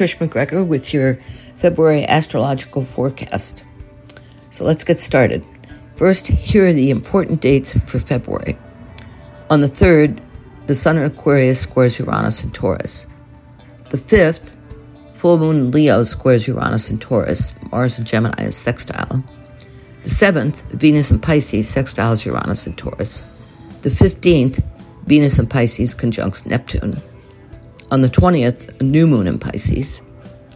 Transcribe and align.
Trish 0.00 0.18
MacGregor 0.18 0.64
with 0.64 0.94
your 0.94 1.18
February 1.56 2.06
astrological 2.06 2.84
forecast. 2.84 3.62
So 4.50 4.64
let's 4.64 4.84
get 4.84 4.98
started. 4.98 5.44
First, 5.96 6.26
here 6.26 6.64
are 6.64 6.72
the 6.72 6.88
important 6.88 7.42
dates 7.42 7.74
for 7.74 8.00
February. 8.00 8.56
On 9.50 9.60
the 9.60 9.68
3rd, 9.68 10.22
the 10.66 10.74
Sun 10.74 10.96
in 10.96 11.02
Aquarius 11.02 11.60
squares 11.60 11.98
Uranus 11.98 12.42
in 12.42 12.50
Taurus. 12.50 13.06
The 13.90 13.98
5th, 13.98 14.50
full 15.12 15.36
moon 15.36 15.56
in 15.56 15.70
Leo 15.70 16.04
squares 16.04 16.48
Uranus 16.48 16.88
in 16.88 16.98
Taurus. 16.98 17.52
Mars 17.70 17.98
in 17.98 18.06
Gemini 18.06 18.44
is 18.44 18.56
sextile. 18.56 19.22
The 20.02 20.08
7th, 20.08 20.62
Venus 20.70 21.10
and 21.10 21.22
Pisces 21.22 21.70
sextiles 21.70 22.24
Uranus 22.24 22.66
and 22.66 22.78
Taurus. 22.78 23.22
The 23.82 23.90
15th, 23.90 24.64
Venus 25.04 25.38
and 25.38 25.50
Pisces 25.50 25.92
conjuncts 25.92 26.46
Neptune. 26.46 27.02
On 27.90 28.02
the 28.02 28.08
20th, 28.08 28.80
a 28.80 28.84
new 28.84 29.06
moon 29.06 29.26
in 29.26 29.38
Pisces. 29.38 30.00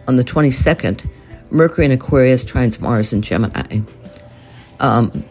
On 0.06 0.14
the 0.14 0.24
22nd, 0.24 1.10
Mercury 1.50 1.86
in 1.86 1.92
Aquarius 1.92 2.44
trines 2.44 2.80
Mars 2.80 3.12
in 3.12 3.22
Gemini. 3.22 3.80
Um, 4.78 5.24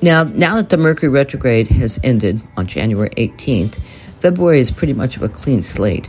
now, 0.00 0.24
now 0.24 0.56
that 0.56 0.70
the 0.70 0.76
Mercury 0.76 1.08
retrograde 1.08 1.68
has 1.68 2.00
ended 2.02 2.40
on 2.56 2.66
January 2.66 3.10
18th, 3.10 3.78
February 4.18 4.58
is 4.58 4.72
pretty 4.72 4.92
much 4.92 5.16
of 5.16 5.22
a 5.22 5.28
clean 5.28 5.62
slate. 5.62 6.08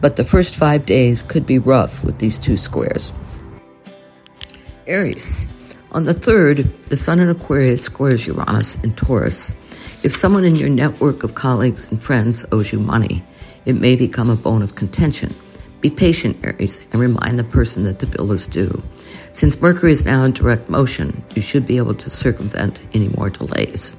But 0.00 0.14
the 0.14 0.24
first 0.24 0.54
five 0.54 0.86
days 0.86 1.22
could 1.22 1.44
be 1.44 1.58
rough 1.58 2.04
with 2.04 2.18
these 2.18 2.38
two 2.38 2.56
squares. 2.56 3.12
Aries. 4.86 5.46
On 5.90 6.04
the 6.04 6.14
3rd, 6.14 6.86
the 6.86 6.96
Sun 6.96 7.18
in 7.18 7.28
Aquarius 7.28 7.82
squares 7.82 8.24
Uranus 8.26 8.76
in 8.76 8.94
Taurus. 8.94 9.52
If 10.04 10.14
someone 10.14 10.44
in 10.44 10.54
your 10.54 10.68
network 10.68 11.24
of 11.24 11.34
colleagues 11.34 11.90
and 11.90 12.00
friends 12.00 12.44
owes 12.52 12.70
you 12.72 12.78
money, 12.78 13.24
it 13.66 13.74
may 13.74 13.96
become 13.96 14.30
a 14.30 14.36
bone 14.36 14.62
of 14.62 14.74
contention. 14.74 15.34
Be 15.80 15.90
patient, 15.90 16.38
Aries, 16.42 16.80
and 16.90 17.00
remind 17.00 17.38
the 17.38 17.44
person 17.44 17.84
that 17.84 17.98
the 17.98 18.06
bill 18.06 18.32
is 18.32 18.46
due. 18.46 18.82
Since 19.32 19.60
Mercury 19.60 19.92
is 19.92 20.06
now 20.06 20.24
in 20.24 20.32
direct 20.32 20.70
motion, 20.70 21.22
you 21.34 21.42
should 21.42 21.66
be 21.66 21.76
able 21.76 21.94
to 21.96 22.08
circumvent 22.08 22.80
any 22.94 23.08
more 23.08 23.28
delays. 23.28 23.92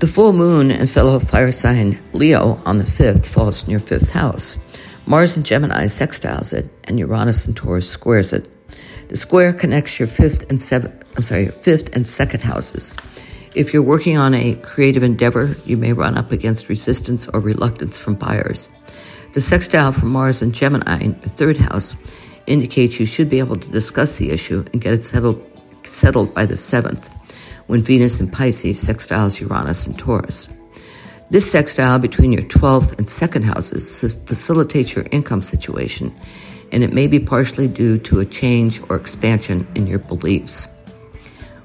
The 0.00 0.08
full 0.08 0.32
moon 0.32 0.70
and 0.70 0.90
fellow 0.90 1.20
fire 1.20 1.52
sign 1.52 2.00
Leo 2.12 2.60
on 2.64 2.78
the 2.78 2.84
5th 2.84 3.26
falls 3.26 3.62
in 3.62 3.70
your 3.70 3.80
fifth 3.80 4.10
house. 4.10 4.56
Mars 5.06 5.36
in 5.36 5.42
Gemini 5.42 5.86
sextiles 5.86 6.52
it, 6.52 6.68
and 6.84 6.98
Uranus 6.98 7.46
in 7.46 7.54
Taurus 7.54 7.88
squares 7.88 8.32
it. 8.32 8.48
The 9.08 9.16
square 9.16 9.52
connects 9.52 9.98
your 9.98 10.08
fifth 10.08 10.50
and 10.50 10.60
seventh, 10.60 11.02
I'm 11.16 11.22
sorry, 11.22 11.44
your 11.44 11.52
fifth 11.52 11.96
and 11.96 12.06
second 12.06 12.40
houses. 12.42 12.96
If 13.58 13.74
you're 13.74 13.82
working 13.82 14.16
on 14.16 14.34
a 14.34 14.54
creative 14.54 15.02
endeavor, 15.02 15.56
you 15.64 15.76
may 15.76 15.92
run 15.92 16.16
up 16.16 16.30
against 16.30 16.68
resistance 16.68 17.26
or 17.26 17.40
reluctance 17.40 17.98
from 17.98 18.14
buyers. 18.14 18.68
The 19.32 19.40
sextile 19.40 19.90
from 19.90 20.10
Mars 20.10 20.42
and 20.42 20.54
Gemini 20.54 21.00
in 21.00 21.14
your 21.14 21.22
third 21.22 21.56
house 21.56 21.96
indicates 22.46 23.00
you 23.00 23.04
should 23.04 23.28
be 23.28 23.40
able 23.40 23.56
to 23.56 23.68
discuss 23.68 24.16
the 24.16 24.30
issue 24.30 24.64
and 24.72 24.80
get 24.80 24.94
it 24.94 25.02
settled, 25.02 26.34
by 26.34 26.46
the 26.46 26.56
seventh, 26.56 27.10
when 27.66 27.82
Venus 27.82 28.20
in 28.20 28.30
Pisces 28.30 28.80
sextiles 28.80 29.40
Uranus 29.40 29.88
and 29.88 29.98
Taurus. 29.98 30.46
This 31.28 31.50
sextile 31.50 31.98
between 31.98 32.30
your 32.30 32.42
12th 32.42 32.96
and 32.96 33.08
2nd 33.08 33.42
houses 33.42 34.04
facilitates 34.24 34.94
your 34.94 35.04
income 35.10 35.42
situation, 35.42 36.14
and 36.70 36.84
it 36.84 36.92
may 36.92 37.08
be 37.08 37.18
partially 37.18 37.66
due 37.66 37.98
to 37.98 38.20
a 38.20 38.24
change 38.24 38.80
or 38.88 38.94
expansion 38.94 39.66
in 39.74 39.88
your 39.88 39.98
beliefs. 39.98 40.68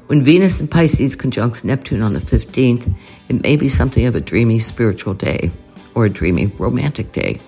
When 0.08 0.22
Venus 0.22 0.60
and 0.60 0.70
Pisces 0.70 1.16
conjuncts 1.16 1.64
Neptune 1.64 2.02
on 2.02 2.12
the 2.12 2.20
15th, 2.20 2.94
it 3.30 3.42
may 3.42 3.56
be 3.56 3.70
something 3.70 4.06
of 4.06 4.16
a 4.16 4.22
dreamy 4.22 4.60
spiritual 4.60 5.14
day, 5.14 5.50
or 5.96 6.06
a 6.06 6.10
dreamy 6.10 6.48
romantic 6.48 7.14
day, 7.14 7.40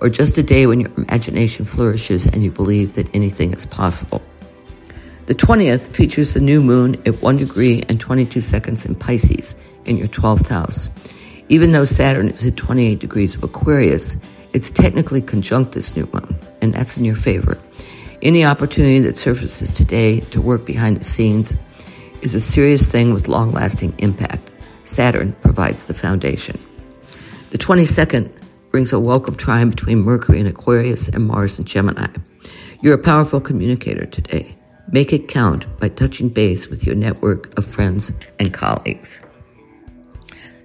or 0.00 0.08
just 0.08 0.38
a 0.38 0.42
day 0.44 0.66
when 0.66 0.78
your 0.78 0.90
imagination 0.96 1.64
flourishes 1.64 2.26
and 2.26 2.44
you 2.44 2.52
believe 2.52 2.92
that 2.94 3.12
anything 3.14 3.52
is 3.52 3.66
possible. 3.66 4.22
The 5.26 5.34
20th 5.34 5.88
features 5.88 6.34
the 6.34 6.40
new 6.40 6.60
moon 6.60 7.02
at 7.04 7.20
1 7.20 7.36
degree 7.36 7.82
and 7.88 7.98
22 7.98 8.40
seconds 8.42 8.84
in 8.84 8.94
Pisces 8.94 9.56
in 9.84 9.96
your 9.96 10.08
12th 10.08 10.46
house. 10.46 10.88
Even 11.48 11.72
though 11.72 11.84
Saturn 11.84 12.28
is 12.28 12.46
at 12.46 12.56
28 12.56 13.00
degrees 13.00 13.34
of 13.34 13.42
Aquarius, 13.42 14.16
it's 14.52 14.70
technically 14.70 15.20
conjunct 15.20 15.72
this 15.72 15.96
new 15.96 16.08
moon, 16.12 16.38
and 16.60 16.72
that's 16.72 16.96
in 16.96 17.04
your 17.04 17.16
favor. 17.16 17.58
Any 18.22 18.44
opportunity 18.44 19.00
that 19.00 19.18
surfaces 19.18 19.70
today 19.70 20.20
to 20.20 20.40
work 20.40 20.64
behind 20.64 20.96
the 20.98 21.04
scenes 21.04 21.52
is 22.24 22.34
a 22.34 22.40
serious 22.40 22.88
thing 22.88 23.12
with 23.12 23.28
long 23.28 23.52
lasting 23.52 23.94
impact. 23.98 24.50
Saturn 24.84 25.32
provides 25.42 25.84
the 25.84 25.92
foundation. 25.92 26.58
The 27.50 27.58
22nd 27.58 28.32
brings 28.70 28.94
a 28.94 28.98
welcome 28.98 29.36
trine 29.36 29.68
between 29.68 29.98
Mercury 29.98 30.40
in 30.40 30.46
Aquarius 30.46 31.08
and 31.08 31.26
Mars 31.26 31.58
in 31.58 31.66
Gemini. 31.66 32.08
You're 32.80 32.94
a 32.94 32.98
powerful 32.98 33.42
communicator 33.42 34.06
today. 34.06 34.56
Make 34.90 35.12
it 35.12 35.28
count 35.28 35.78
by 35.78 35.90
touching 35.90 36.30
base 36.30 36.68
with 36.68 36.86
your 36.86 36.94
network 36.94 37.58
of 37.58 37.66
friends 37.66 38.10
and 38.38 38.52
colleagues. 38.52 39.20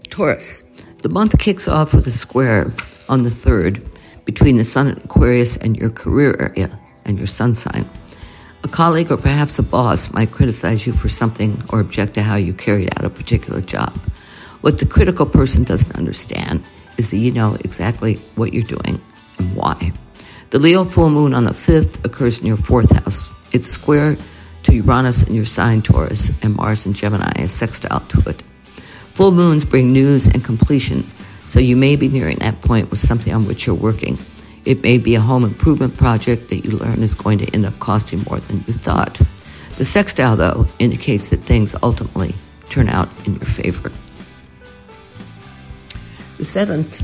Taurus. 0.09 0.63
The 1.01 1.09
month 1.09 1.37
kicks 1.39 1.67
off 1.67 1.93
with 1.93 2.07
a 2.07 2.11
square 2.11 2.73
on 3.09 3.23
the 3.23 3.29
3rd 3.29 3.85
between 4.23 4.55
the 4.55 4.63
Sun 4.63 4.87
in 4.87 4.97
Aquarius 4.97 5.57
and 5.57 5.75
your 5.75 5.89
career 5.89 6.35
area 6.39 6.79
and 7.03 7.17
your 7.17 7.27
sun 7.27 7.55
sign. 7.55 7.89
A 8.61 8.67
colleague 8.67 9.11
or 9.11 9.17
perhaps 9.17 9.57
a 9.57 9.63
boss 9.63 10.11
might 10.11 10.31
criticize 10.31 10.85
you 10.85 10.91
for 10.91 11.07
something 11.07 11.63
or 11.69 11.79
object 11.79 12.15
to 12.15 12.21
how 12.21 12.35
you 12.35 12.53
carried 12.53 12.89
out 12.97 13.05
a 13.05 13.09
particular 13.09 13.61
job. 13.61 13.93
What 14.61 14.77
the 14.77 14.85
critical 14.85 15.25
person 15.25 15.63
doesn't 15.63 15.95
understand 15.95 16.63
is 16.97 17.11
that 17.11 17.17
you 17.17 17.31
know 17.31 17.55
exactly 17.63 18.15
what 18.35 18.53
you're 18.53 18.63
doing 18.63 19.01
and 19.37 19.55
why. 19.55 19.93
The 20.49 20.59
Leo 20.59 20.83
full 20.83 21.09
moon 21.09 21.33
on 21.33 21.45
the 21.45 21.51
5th 21.51 22.03
occurs 22.03 22.39
in 22.39 22.47
your 22.47 22.57
4th 22.57 22.91
house. 22.91 23.29
It's 23.53 23.67
square 23.67 24.17
to 24.63 24.75
Uranus 24.75 25.23
in 25.23 25.35
your 25.35 25.45
sign 25.45 25.81
Taurus 25.81 26.29
and 26.41 26.55
Mars 26.55 26.85
in 26.85 26.93
Gemini 26.93 27.31
is 27.41 27.53
sextile 27.53 28.01
to 28.01 28.29
it. 28.29 28.43
Full 29.13 29.31
moons 29.31 29.63
bring 29.63 29.93
news 29.93 30.27
and 30.27 30.43
completion, 30.43 31.09
so 31.47 31.59
you 31.59 31.77
may 31.77 31.95
be 31.95 32.09
nearing 32.09 32.39
that 32.39 32.61
point 32.61 32.91
with 32.91 32.99
something 32.99 33.33
on 33.33 33.47
which 33.47 33.65
you're 33.65 33.75
working. 33.75 34.17
It 34.69 34.83
may 34.83 34.99
be 34.99 35.15
a 35.15 35.19
home 35.19 35.45
improvement 35.45 35.97
project 35.97 36.49
that 36.49 36.63
you 36.63 36.69
learn 36.69 37.01
is 37.01 37.15
going 37.15 37.39
to 37.39 37.49
end 37.55 37.65
up 37.65 37.79
costing 37.79 38.21
more 38.29 38.39
than 38.39 38.63
you 38.67 38.73
thought. 38.73 39.19
The 39.79 39.83
sextile, 39.83 40.35
though, 40.35 40.67
indicates 40.77 41.29
that 41.29 41.41
things 41.41 41.73
ultimately 41.81 42.35
turn 42.69 42.87
out 42.87 43.09
in 43.25 43.33
your 43.33 43.45
favor. 43.45 43.91
The 46.37 46.45
seventh 46.45 47.01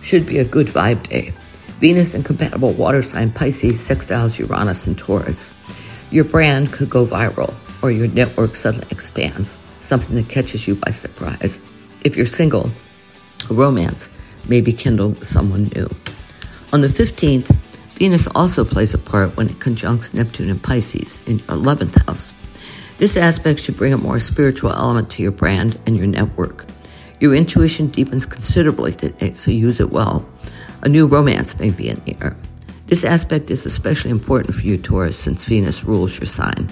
should 0.00 0.26
be 0.26 0.38
a 0.38 0.44
good 0.44 0.68
vibe 0.68 1.08
day. 1.08 1.32
Venus 1.80 2.14
and 2.14 2.24
compatible 2.24 2.70
water 2.70 3.02
sign 3.02 3.32
Pisces 3.32 3.80
sextiles 3.80 4.38
Uranus 4.38 4.86
and 4.86 4.96
Taurus. 4.96 5.50
Your 6.12 6.22
brand 6.22 6.72
could 6.72 6.88
go 6.88 7.04
viral, 7.04 7.52
or 7.82 7.90
your 7.90 8.06
network 8.06 8.54
suddenly 8.54 8.86
expands 8.92 9.56
something 9.80 10.14
that 10.14 10.28
catches 10.28 10.68
you 10.68 10.76
by 10.76 10.92
surprise. 10.92 11.58
If 12.04 12.16
you're 12.16 12.26
single, 12.26 12.70
a 13.50 13.54
romance 13.54 14.08
may 14.48 14.60
be 14.60 14.72
kindled 14.72 15.18
with 15.18 15.26
someone 15.26 15.64
new. 15.74 15.90
On 16.70 16.82
the 16.82 16.88
15th, 16.88 17.56
Venus 17.94 18.28
also 18.34 18.62
plays 18.62 18.92
a 18.92 18.98
part 18.98 19.38
when 19.38 19.48
it 19.48 19.58
conjuncts 19.58 20.12
Neptune 20.12 20.50
and 20.50 20.62
Pisces 20.62 21.16
in 21.26 21.38
your 21.38 21.48
11th 21.48 22.04
house. 22.06 22.34
This 22.98 23.16
aspect 23.16 23.60
should 23.60 23.78
bring 23.78 23.94
a 23.94 23.96
more 23.96 24.20
spiritual 24.20 24.72
element 24.72 25.08
to 25.10 25.22
your 25.22 25.32
brand 25.32 25.80
and 25.86 25.96
your 25.96 26.06
network. 26.06 26.66
Your 27.20 27.34
intuition 27.34 27.86
deepens 27.86 28.26
considerably 28.26 28.92
today, 28.92 29.32
so 29.32 29.50
use 29.50 29.80
it 29.80 29.90
well. 29.90 30.28
A 30.82 30.90
new 30.90 31.06
romance 31.06 31.58
may 31.58 31.70
be 31.70 31.88
in 31.88 32.02
the 32.04 32.16
air. 32.22 32.36
This 32.86 33.02
aspect 33.02 33.50
is 33.50 33.64
especially 33.64 34.10
important 34.10 34.54
for 34.54 34.66
you, 34.66 34.76
Taurus, 34.76 35.18
since 35.18 35.46
Venus 35.46 35.84
rules 35.84 36.18
your 36.18 36.26
sign. 36.26 36.70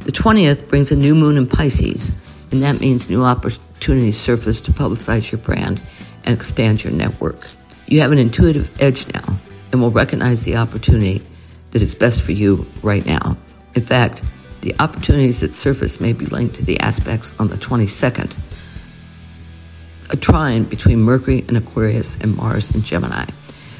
The 0.00 0.12
20th 0.12 0.68
brings 0.68 0.92
a 0.92 0.96
new 0.96 1.14
moon 1.14 1.38
in 1.38 1.46
Pisces, 1.46 2.10
and 2.52 2.62
that 2.62 2.80
means 2.80 3.08
new 3.08 3.24
opportunities 3.24 4.20
surface 4.20 4.60
to 4.62 4.72
publicize 4.72 5.32
your 5.32 5.40
brand 5.40 5.80
and 6.24 6.36
expand 6.36 6.84
your 6.84 6.92
network. 6.92 7.46
You 7.90 8.02
have 8.02 8.12
an 8.12 8.18
intuitive 8.18 8.70
edge 8.80 9.12
now 9.12 9.40
and 9.72 9.82
will 9.82 9.90
recognize 9.90 10.44
the 10.44 10.58
opportunity 10.58 11.26
that 11.72 11.82
is 11.82 11.96
best 11.96 12.22
for 12.22 12.30
you 12.30 12.66
right 12.84 13.04
now. 13.04 13.36
In 13.74 13.82
fact, 13.82 14.22
the 14.60 14.76
opportunities 14.78 15.40
that 15.40 15.52
surface 15.52 15.98
may 15.98 16.12
be 16.12 16.24
linked 16.24 16.54
to 16.54 16.64
the 16.64 16.78
aspects 16.78 17.32
on 17.40 17.48
the 17.48 17.56
22nd, 17.56 18.32
a 20.08 20.16
trine 20.16 20.64
between 20.64 21.00
Mercury 21.00 21.44
and 21.48 21.56
Aquarius 21.56 22.14
and 22.14 22.36
Mars 22.36 22.70
and 22.70 22.84
Gemini. 22.84 23.24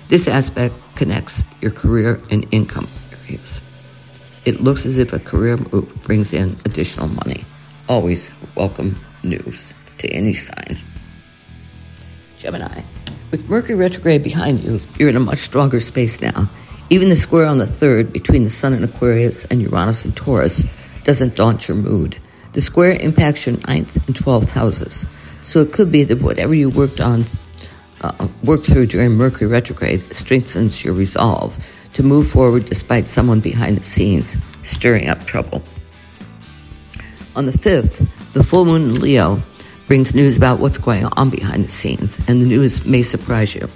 This 0.09 0.27
aspect 0.27 0.75
connects 0.97 1.45
your 1.61 1.71
career 1.71 2.21
and 2.33 2.49
income 2.51 2.89
areas. 3.13 3.61
It 4.45 4.61
looks 4.61 4.87
as 4.87 4.97
if 4.97 5.13
a 5.13 5.21
career 5.21 5.57
move 5.57 5.95
brings 6.03 6.33
in 6.33 6.59
additional 6.65 7.07
money. 7.07 7.45
Always 7.89 8.29
welcome 8.57 8.99
news 9.23 9.73
to 9.99 10.09
any 10.09 10.35
sign. 10.35 10.81
Gemini. 12.41 12.83
With 13.31 13.51
Mercury 13.51 13.75
retrograde 13.75 14.23
behind 14.23 14.65
you, 14.65 14.81
you're 14.99 15.11
in 15.11 15.17
a 15.17 15.21
much 15.21 15.41
stronger 15.41 15.79
space 15.79 16.23
now. 16.23 16.51
Even 16.89 17.11
the 17.11 17.17
square 17.17 17.45
on 17.45 17.59
the 17.59 17.67
third 17.67 18.15
between 18.15 18.45
the 18.45 18.51
Sun 18.51 18.73
in 18.73 18.83
Aquarius 18.83 19.45
and 19.45 19.61
Uranus 19.61 20.07
in 20.07 20.13
Taurus 20.13 20.65
doesn't 21.05 21.37
daunt 21.37 21.69
your 21.69 21.77
mood. 21.77 22.19
The 22.53 22.63
square 22.63 22.93
impacts 22.93 23.45
your 23.45 23.59
ninth 23.59 24.07
and 24.07 24.17
twelfth 24.17 24.51
houses, 24.51 25.05
so 25.43 25.61
it 25.61 25.73
could 25.75 25.93
be 25.93 26.05
that 26.05 26.23
whatever 26.23 26.55
you 26.55 26.71
worked 26.71 26.99
on 26.99 27.27
uh, 28.01 28.29
work 28.43 28.65
through 28.65 28.87
during 28.87 29.11
Mercury 29.13 29.47
retrograde 29.47 30.17
strengthens 30.17 30.83
your 30.83 30.95
resolve 30.95 31.63
to 31.93 32.03
move 32.03 32.31
forward 32.31 32.65
despite 32.65 33.07
someone 33.07 33.41
behind 33.41 33.77
the 33.77 33.85
scenes 33.85 34.35
stirring 34.65 35.09
up 35.09 35.27
trouble. 35.27 35.63
On 37.37 37.45
the 37.45 37.53
5th, 37.53 38.09
the 38.33 38.43
full 38.43 38.65
moon 38.65 38.83
in 38.83 39.01
Leo 39.01 39.43
brings 39.91 40.15
news 40.15 40.37
about 40.37 40.61
what's 40.61 40.79
going 40.79 41.05
on 41.05 41.31
behind 41.31 41.65
the 41.65 41.71
scenes, 41.71 42.17
and 42.29 42.41
the 42.41 42.47
news 42.47 42.87
may 42.87 43.03
surprise 43.03 43.53
you. 43.57 43.69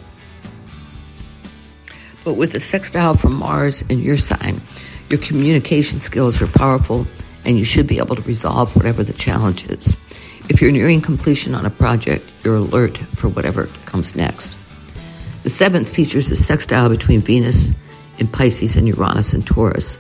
But 2.22 2.34
with 2.34 2.52
the 2.52 2.61
sextile 2.61 3.16
from 3.16 3.34
Mars 3.34 3.82
in 3.82 3.99
your 3.99 4.16
sign, 4.16 4.62
your 5.11 5.19
communication 5.19 5.99
skills 5.99 6.40
are 6.40 6.46
powerful 6.46 7.08
and 7.44 7.58
you 7.58 7.64
should 7.64 7.88
be 7.88 7.99
able 7.99 8.14
to 8.14 8.22
resolve 8.22 8.76
whatever 8.76 9.02
the 9.02 9.12
challenge 9.12 9.66
is. 9.69 9.96
If 10.49 10.62
you're 10.62 10.70
nearing 10.70 11.00
completion 11.00 11.52
on 11.52 11.66
a 11.66 11.70
project, 11.70 12.25
you're 12.44 12.58
alert 12.58 12.96
for 13.17 13.28
whatever 13.28 13.67
comes 13.84 14.14
next. 14.14 14.56
The 15.43 15.50
seventh 15.50 15.93
features 15.93 16.31
a 16.31 16.37
sextile 16.37 16.90
between 16.90 17.22
Venus 17.22 17.72
in 18.19 18.28
Pisces 18.28 18.76
and 18.76 18.87
Uranus 18.87 19.34
in 19.34 19.43
Taurus. 19.43 19.99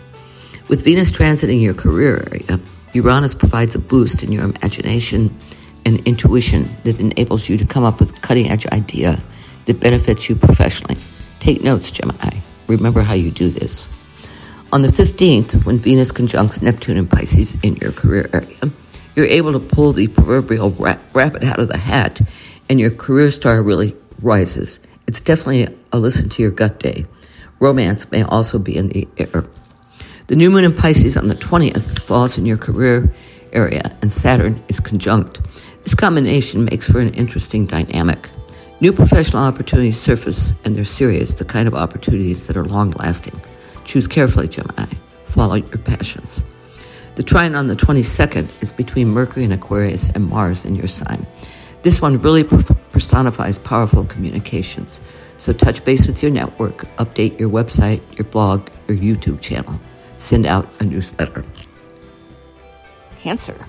With 0.68 0.84
Venus 0.84 1.10
transiting 1.10 1.60
your 1.60 1.74
career 1.74 2.24
area, 2.30 2.60
Uranus 2.92 3.34
provides 3.34 3.74
a 3.74 3.80
boost 3.80 4.22
in 4.22 4.30
your 4.30 4.44
imagination 4.44 5.36
and 5.84 6.00
intuition 6.06 6.76
that 6.84 7.00
enables 7.00 7.48
you 7.48 7.58
to 7.58 7.66
come 7.66 7.84
up 7.84 8.00
with 8.00 8.20
cutting 8.20 8.48
edge 8.48 8.66
idea 8.66 9.22
that 9.66 9.80
benefits 9.80 10.28
you 10.28 10.36
professionally. 10.36 10.96
Take 11.40 11.62
notes, 11.62 11.90
Gemini. 11.90 12.38
Remember 12.66 13.02
how 13.02 13.14
you 13.14 13.30
do 13.30 13.50
this. 13.50 13.88
On 14.72 14.82
the 14.82 14.88
15th, 14.88 15.64
when 15.64 15.78
Venus 15.78 16.10
conjuncts 16.10 16.62
Neptune 16.62 16.98
and 16.98 17.08
Pisces 17.08 17.56
in 17.62 17.76
your 17.76 17.92
career 17.92 18.28
area, 18.32 18.72
you're 19.14 19.26
able 19.26 19.52
to 19.52 19.60
pull 19.60 19.92
the 19.92 20.08
proverbial 20.08 20.70
rabbit 20.70 21.44
out 21.44 21.60
of 21.60 21.68
the 21.68 21.78
hat 21.78 22.20
and 22.68 22.80
your 22.80 22.90
career 22.90 23.30
star 23.30 23.62
really 23.62 23.94
rises. 24.20 24.80
It's 25.06 25.20
definitely 25.20 25.76
a 25.92 25.98
listen 25.98 26.28
to 26.30 26.42
your 26.42 26.50
gut 26.50 26.80
day. 26.80 27.06
Romance 27.60 28.10
may 28.10 28.22
also 28.22 28.58
be 28.58 28.76
in 28.76 28.88
the 28.88 29.06
air. 29.16 29.44
The 30.26 30.36
new 30.36 30.50
moon 30.50 30.64
in 30.64 30.74
Pisces 30.74 31.16
on 31.16 31.28
the 31.28 31.34
20th 31.34 32.00
falls 32.00 32.38
in 32.38 32.46
your 32.46 32.56
career 32.56 33.14
area 33.52 33.96
and 34.02 34.12
Saturn 34.12 34.64
is 34.68 34.80
conjunct. 34.80 35.38
This 35.84 35.94
combination 35.94 36.64
makes 36.64 36.88
for 36.88 36.98
an 36.98 37.12
interesting 37.12 37.66
dynamic. 37.66 38.30
New 38.80 38.92
professional 38.92 39.44
opportunities 39.44 40.00
surface, 40.00 40.50
and 40.64 40.74
they're 40.74 40.84
serious, 40.84 41.34
the 41.34 41.44
kind 41.44 41.68
of 41.68 41.74
opportunities 41.74 42.46
that 42.46 42.56
are 42.56 42.64
long 42.64 42.92
lasting. 42.92 43.40
Choose 43.84 44.08
carefully, 44.08 44.48
Gemini. 44.48 44.86
Follow 45.26 45.56
your 45.56 45.78
passions. 45.78 46.42
The 47.16 47.22
trine 47.22 47.54
on 47.54 47.66
the 47.66 47.76
22nd 47.76 48.62
is 48.62 48.72
between 48.72 49.08
Mercury 49.08 49.44
and 49.44 49.52
Aquarius 49.52 50.08
and 50.08 50.26
Mars 50.26 50.64
in 50.64 50.74
your 50.74 50.88
sign. 50.88 51.26
This 51.82 52.00
one 52.00 52.20
really 52.22 52.44
personifies 52.44 53.58
powerful 53.58 54.06
communications. 54.06 55.02
So 55.36 55.52
touch 55.52 55.84
base 55.84 56.06
with 56.06 56.22
your 56.22 56.32
network, 56.32 56.86
update 56.96 57.38
your 57.38 57.50
website, 57.50 58.00
your 58.16 58.24
blog, 58.24 58.70
your 58.88 58.96
YouTube 58.96 59.42
channel. 59.42 59.78
Send 60.16 60.46
out 60.46 60.66
a 60.80 60.84
newsletter. 60.84 61.44
Cancer. 63.18 63.66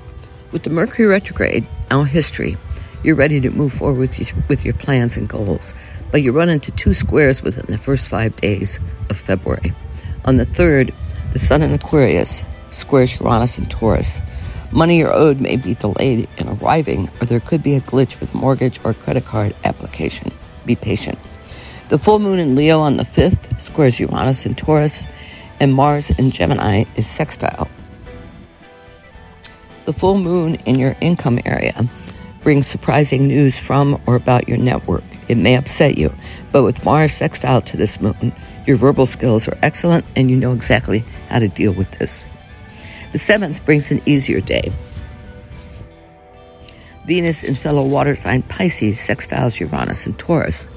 With 0.55 0.63
the 0.63 0.69
Mercury 0.69 1.09
retrograde, 1.09 1.67
our 1.91 2.05
history, 2.05 2.55
you're 3.03 3.17
ready 3.17 3.41
to 3.41 3.49
move 3.49 3.73
forward 3.73 3.99
with 3.99 4.17
your, 4.17 4.41
with 4.47 4.63
your 4.63 4.73
plans 4.73 5.17
and 5.17 5.27
goals, 5.27 5.73
but 6.11 6.23
you 6.23 6.31
run 6.31 6.47
into 6.47 6.71
two 6.71 6.93
squares 6.93 7.43
within 7.43 7.65
the 7.67 7.77
first 7.77 8.07
five 8.07 8.37
days 8.37 8.79
of 9.09 9.17
February. 9.17 9.73
On 10.23 10.37
the 10.37 10.45
3rd, 10.45 10.93
the 11.33 11.39
Sun 11.39 11.61
in 11.61 11.73
Aquarius 11.73 12.45
squares 12.69 13.19
Uranus 13.19 13.57
and 13.57 13.69
Taurus. 13.69 14.21
Money 14.71 14.99
you're 14.99 15.13
owed 15.13 15.41
may 15.41 15.57
be 15.57 15.75
delayed 15.75 16.29
in 16.37 16.47
arriving, 16.47 17.09
or 17.19 17.25
there 17.25 17.41
could 17.41 17.61
be 17.61 17.75
a 17.75 17.81
glitch 17.81 18.21
with 18.21 18.33
mortgage 18.33 18.79
or 18.85 18.93
credit 18.93 19.25
card 19.25 19.53
application. 19.65 20.31
Be 20.65 20.77
patient. 20.77 21.19
The 21.89 21.99
full 21.99 22.19
moon 22.19 22.39
in 22.39 22.55
Leo 22.55 22.79
on 22.79 22.95
the 22.95 23.03
5th 23.03 23.61
squares 23.61 23.99
Uranus 23.99 24.45
and 24.45 24.57
Taurus, 24.57 25.05
and 25.59 25.73
Mars 25.73 26.11
in 26.11 26.31
Gemini 26.31 26.85
is 26.95 27.07
sextile. 27.07 27.67
The 29.85 29.93
full 29.93 30.17
moon 30.17 30.55
in 30.65 30.79
your 30.79 30.95
income 30.99 31.39
area 31.45 31.87
brings 32.41 32.65
surprising 32.65 33.27
news 33.27 33.59
from 33.59 34.01
or 34.07 34.15
about 34.15 34.49
your 34.49 34.57
network. 34.57 35.03
It 35.27 35.37
may 35.37 35.55
upset 35.55 35.95
you, 35.95 36.11
but 36.51 36.63
with 36.63 36.83
Mars 36.83 37.13
sextile 37.13 37.61
to 37.61 37.77
this 37.77 38.01
moon, 38.01 38.33
your 38.65 38.77
verbal 38.77 39.05
skills 39.05 39.47
are 39.47 39.57
excellent 39.61 40.05
and 40.15 40.31
you 40.31 40.37
know 40.37 40.53
exactly 40.53 41.03
how 41.29 41.37
to 41.37 41.47
deal 41.47 41.71
with 41.71 41.91
this. 41.91 42.25
The 43.11 43.19
seventh 43.19 43.63
brings 43.63 43.91
an 43.91 44.01
easier 44.07 44.41
day. 44.41 44.73
Venus 47.05 47.43
in 47.43 47.53
fellow 47.53 47.85
water 47.85 48.15
sign 48.15 48.41
Pisces 48.41 48.97
sextiles 48.97 49.59
Uranus 49.59 50.07
and 50.07 50.17
Taurus. 50.17 50.67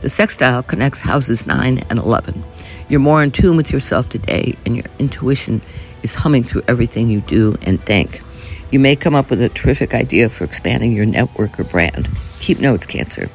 The 0.00 0.08
sextile 0.08 0.64
connects 0.64 0.98
houses 0.98 1.46
9 1.46 1.84
and 1.88 1.98
11. 2.00 2.42
You're 2.88 2.98
more 2.98 3.22
in 3.22 3.30
tune 3.30 3.56
with 3.56 3.70
yourself 3.70 4.08
today, 4.08 4.56
and 4.66 4.74
your 4.74 4.86
intuition 4.98 5.62
is 6.02 6.14
humming 6.14 6.42
through 6.42 6.62
everything 6.66 7.08
you 7.08 7.20
do 7.20 7.56
and 7.62 7.80
think. 7.80 8.20
You 8.70 8.78
may 8.78 8.94
come 8.94 9.16
up 9.16 9.30
with 9.30 9.42
a 9.42 9.48
terrific 9.48 9.94
idea 9.94 10.28
for 10.28 10.44
expanding 10.44 10.92
your 10.92 11.06
network 11.06 11.58
or 11.58 11.64
brand. 11.64 12.08
Keep 12.38 12.60
notes, 12.60 12.86
Cancer. 12.86 13.28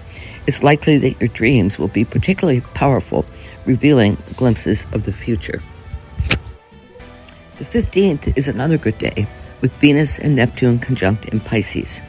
It's 0.48 0.64
likely 0.64 0.98
that 1.00 1.20
your 1.20 1.28
dreams 1.28 1.78
will 1.78 1.90
be 1.90 2.06
particularly 2.06 2.62
powerful, 2.62 3.26
revealing 3.66 4.18
glimpses 4.38 4.86
of 4.94 5.04
the 5.04 5.12
future. 5.12 5.62
The 7.58 7.66
15th 7.66 8.38
is 8.38 8.48
another 8.48 8.78
good 8.78 8.98
day, 8.98 9.28
with 9.60 9.76
Venus 9.78 10.20
and 10.20 10.36
Neptune 10.38 10.80
conjunct 10.80 11.26
in 11.26 11.42
Pisces. 11.42 12.02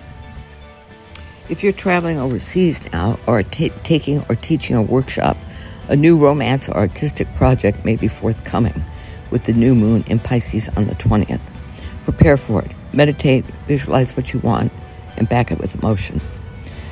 If 1.48 1.64
you're 1.64 1.72
traveling 1.72 2.18
overseas 2.18 2.80
now 2.92 3.18
or 3.26 3.42
t- 3.42 3.70
taking 3.82 4.24
or 4.28 4.36
teaching 4.36 4.76
a 4.76 4.82
workshop, 4.82 5.36
a 5.88 5.96
new 5.96 6.16
romance 6.16 6.68
or 6.68 6.76
artistic 6.76 7.32
project 7.34 7.84
may 7.84 7.96
be 7.96 8.08
forthcoming 8.08 8.84
with 9.30 9.44
the 9.44 9.52
new 9.52 9.74
moon 9.74 10.04
in 10.06 10.20
Pisces 10.20 10.68
on 10.76 10.86
the 10.86 10.94
20th. 10.94 11.55
Prepare 12.06 12.36
for 12.36 12.62
it. 12.62 12.70
Meditate, 12.92 13.44
visualize 13.66 14.16
what 14.16 14.32
you 14.32 14.38
want, 14.38 14.72
and 15.16 15.28
back 15.28 15.50
it 15.50 15.58
with 15.58 15.74
emotion. 15.74 16.20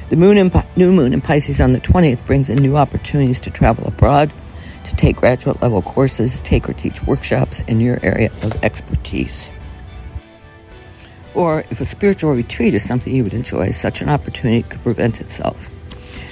The 0.08 0.16
moon 0.16 0.38
in, 0.38 0.52
new 0.74 0.90
moon 0.90 1.14
in 1.14 1.20
Pisces 1.20 1.60
on 1.60 1.72
the 1.72 1.78
20th 1.80 2.26
brings 2.26 2.50
in 2.50 2.58
new 2.58 2.76
opportunities 2.76 3.38
to 3.40 3.50
travel 3.50 3.86
abroad, 3.86 4.32
to 4.82 4.96
take 4.96 5.14
graduate 5.14 5.62
level 5.62 5.82
courses, 5.82 6.40
take 6.40 6.68
or 6.68 6.72
teach 6.72 7.00
workshops 7.04 7.60
in 7.60 7.78
your 7.78 7.96
area 8.02 8.32
of 8.42 8.64
expertise. 8.64 9.48
Or 11.32 11.64
if 11.70 11.80
a 11.80 11.84
spiritual 11.84 12.32
retreat 12.32 12.74
is 12.74 12.84
something 12.84 13.14
you 13.14 13.22
would 13.22 13.34
enjoy, 13.34 13.70
such 13.70 14.00
an 14.00 14.08
opportunity 14.08 14.64
could 14.64 14.82
present 14.82 15.20
itself. 15.20 15.56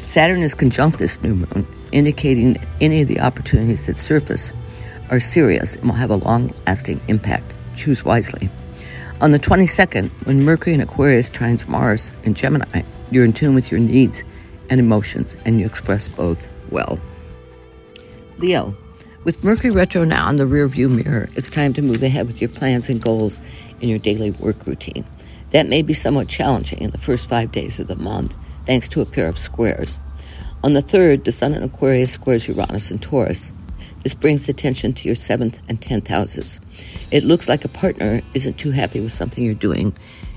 Saturn 0.06 0.42
is 0.42 0.54
conjunct 0.54 0.98
this 0.98 1.22
new 1.22 1.36
moon, 1.36 1.68
indicating 1.92 2.54
that 2.54 2.66
any 2.80 3.02
of 3.02 3.08
the 3.08 3.20
opportunities 3.20 3.86
that 3.86 3.96
surface 3.96 4.52
are 5.08 5.20
serious 5.20 5.76
and 5.76 5.84
will 5.84 5.92
have 5.92 6.10
a 6.10 6.16
long 6.16 6.52
lasting 6.66 7.00
impact. 7.06 7.54
Choose 7.76 8.04
wisely. 8.04 8.50
On 9.22 9.30
the 9.30 9.38
22nd, 9.38 10.10
when 10.24 10.44
Mercury 10.44 10.74
in 10.74 10.80
Aquarius 10.80 11.30
trines 11.30 11.68
Mars 11.68 12.12
in 12.24 12.34
Gemini, 12.34 12.82
you're 13.12 13.24
in 13.24 13.32
tune 13.32 13.54
with 13.54 13.70
your 13.70 13.78
needs 13.78 14.24
and 14.68 14.80
emotions, 14.80 15.36
and 15.44 15.60
you 15.60 15.64
express 15.64 16.08
both 16.08 16.48
well. 16.72 16.98
Leo, 18.38 18.76
with 19.22 19.44
Mercury 19.44 19.70
retro 19.70 20.02
now 20.02 20.28
in 20.28 20.34
the 20.34 20.42
rearview 20.42 20.90
mirror, 20.90 21.28
it's 21.36 21.50
time 21.50 21.72
to 21.74 21.82
move 21.82 22.02
ahead 22.02 22.26
with 22.26 22.40
your 22.40 22.50
plans 22.50 22.88
and 22.88 23.00
goals 23.00 23.38
in 23.80 23.88
your 23.88 24.00
daily 24.00 24.32
work 24.32 24.66
routine. 24.66 25.04
That 25.52 25.68
may 25.68 25.82
be 25.82 25.94
somewhat 25.94 26.26
challenging 26.26 26.80
in 26.80 26.90
the 26.90 26.98
first 26.98 27.28
five 27.28 27.52
days 27.52 27.78
of 27.78 27.86
the 27.86 27.94
month, 27.94 28.34
thanks 28.66 28.88
to 28.88 29.02
a 29.02 29.06
pair 29.06 29.28
of 29.28 29.38
squares. 29.38 30.00
On 30.64 30.72
the 30.72 30.82
3rd, 30.82 31.22
the 31.22 31.30
Sun 31.30 31.54
in 31.54 31.62
Aquarius 31.62 32.10
squares 32.10 32.48
Uranus 32.48 32.90
in 32.90 32.98
Taurus. 32.98 33.52
This 34.02 34.14
brings 34.14 34.48
attention 34.48 34.94
to 34.94 35.08
your 35.08 35.14
7th 35.14 35.58
and 35.68 35.80
10th 35.80 36.08
houses. 36.08 36.58
It 37.12 37.22
looks 37.22 37.48
like 37.48 37.64
a 37.64 37.68
partner 37.68 38.20
isn't 38.34 38.58
too 38.58 38.72
happy 38.72 39.00
with 39.00 39.12
something 39.12 39.44
you're 39.44 39.54
doing 39.54 39.94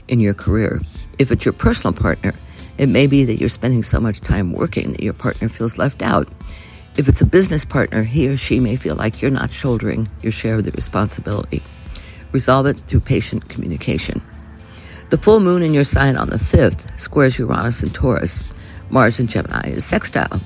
in 0.07 0.19
your 0.19 0.35
career. 0.35 0.81
If 1.17 1.31
it's 1.31 1.45
your 1.45 1.53
personal 1.53 1.93
partner, 1.93 2.33
it 2.77 2.89
may 2.89 3.07
be 3.07 3.25
that 3.25 3.39
you're 3.39 3.49
spending 3.49 3.81
so 3.81 3.99
much 3.99 4.21
time 4.21 4.53
working 4.53 4.91
that 4.91 5.01
your 5.01 5.13
partner 5.13 5.49
feels 5.49 5.79
left 5.79 6.03
out. 6.03 6.27
If 6.95 7.09
it's 7.09 7.21
a 7.21 7.25
business 7.25 7.65
partner, 7.65 8.03
he 8.03 8.27
or 8.27 8.37
she 8.37 8.59
may 8.59 8.75
feel 8.75 8.95
like 8.95 9.21
you're 9.21 9.31
not 9.31 9.51
shouldering 9.51 10.07
your 10.21 10.31
share 10.31 10.55
of 10.55 10.65
the 10.65 10.71
responsibility. 10.71 11.63
Resolve 12.31 12.67
it 12.67 12.79
through 12.79 12.99
patient 12.99 13.49
communication. 13.49 14.21
The 15.09 15.17
full 15.17 15.39
moon 15.39 15.63
in 15.63 15.73
your 15.73 15.83
sign 15.83 16.17
on 16.17 16.29
the 16.29 16.37
5th 16.37 16.99
squares 16.99 17.39
Uranus 17.39 17.81
and 17.81 17.93
Taurus. 17.93 18.53
Mars 18.89 19.19
and 19.19 19.29
Gemini 19.29 19.69
is 19.69 19.85
sextile. 19.85 20.39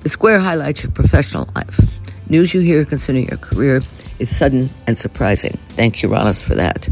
The 0.00 0.08
square 0.08 0.38
highlights 0.38 0.82
your 0.82 0.92
professional 0.92 1.48
life. 1.54 2.00
News 2.28 2.52
you 2.52 2.60
hear 2.60 2.84
concerning 2.84 3.28
your 3.28 3.38
career 3.38 3.82
is 4.18 4.36
sudden 4.36 4.70
and 4.86 4.98
surprising. 4.98 5.58
Thank 5.70 6.02
Uranus 6.02 6.42
for 6.42 6.56
that. 6.56 6.88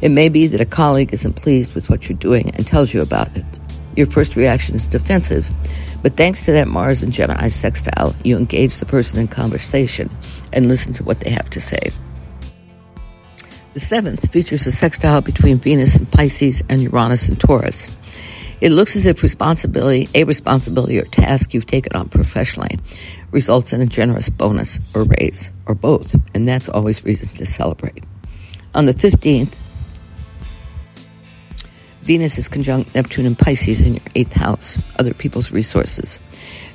It 0.00 0.10
may 0.10 0.30
be 0.30 0.46
that 0.46 0.60
a 0.60 0.66
colleague 0.66 1.12
isn't 1.12 1.34
pleased 1.34 1.74
with 1.74 1.90
what 1.90 2.08
you're 2.08 2.16
doing 2.16 2.50
and 2.54 2.66
tells 2.66 2.94
you 2.94 3.02
about 3.02 3.36
it. 3.36 3.44
Your 3.94 4.06
first 4.06 4.36
reaction 4.36 4.76
is 4.76 4.88
defensive, 4.88 5.50
but 6.02 6.16
thanks 6.16 6.46
to 6.46 6.52
that 6.52 6.68
Mars 6.68 7.02
and 7.02 7.12
Gemini 7.12 7.50
sextile, 7.50 8.14
you 8.24 8.38
engage 8.38 8.78
the 8.78 8.86
person 8.86 9.20
in 9.20 9.28
conversation 9.28 10.08
and 10.52 10.68
listen 10.68 10.94
to 10.94 11.04
what 11.04 11.20
they 11.20 11.30
have 11.30 11.50
to 11.50 11.60
say. 11.60 11.90
The 13.72 13.80
seventh 13.80 14.32
features 14.32 14.66
a 14.66 14.72
sextile 14.72 15.20
between 15.20 15.58
Venus 15.58 15.94
and 15.96 16.10
Pisces 16.10 16.62
and 16.68 16.80
Uranus 16.80 17.28
and 17.28 17.38
Taurus. 17.38 17.86
It 18.60 18.72
looks 18.72 18.96
as 18.96 19.06
if 19.06 19.22
responsibility, 19.22 20.08
a 20.14 20.24
responsibility 20.24 20.98
or 20.98 21.04
task 21.04 21.54
you've 21.54 21.66
taken 21.66 21.94
on 21.96 22.08
professionally 22.08 22.78
results 23.30 23.72
in 23.72 23.80
a 23.80 23.86
generous 23.86 24.28
bonus 24.28 24.78
or 24.94 25.04
raise 25.04 25.50
or 25.66 25.74
both, 25.74 26.14
and 26.34 26.46
that's 26.46 26.68
always 26.68 27.04
reason 27.04 27.28
to 27.36 27.46
celebrate. 27.46 28.04
On 28.74 28.86
the 28.86 28.94
15th, 28.94 29.54
Venus 32.02 32.38
is 32.38 32.48
conjunct 32.48 32.94
Neptune 32.94 33.26
and 33.26 33.38
Pisces 33.38 33.82
in 33.82 33.94
your 33.94 34.02
eighth 34.14 34.32
house, 34.32 34.78
other 34.98 35.14
people's 35.14 35.52
resources. 35.52 36.18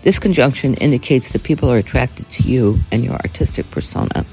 This 0.01 0.19
conjunction 0.19 0.75
indicates 0.75 1.31
that 1.31 1.43
people 1.43 1.71
are 1.71 1.77
attracted 1.77 2.29
to 2.31 2.43
you 2.43 2.79
and 2.91 3.03
your 3.03 3.15
artistic 3.15 3.69
persona, 3.71 4.25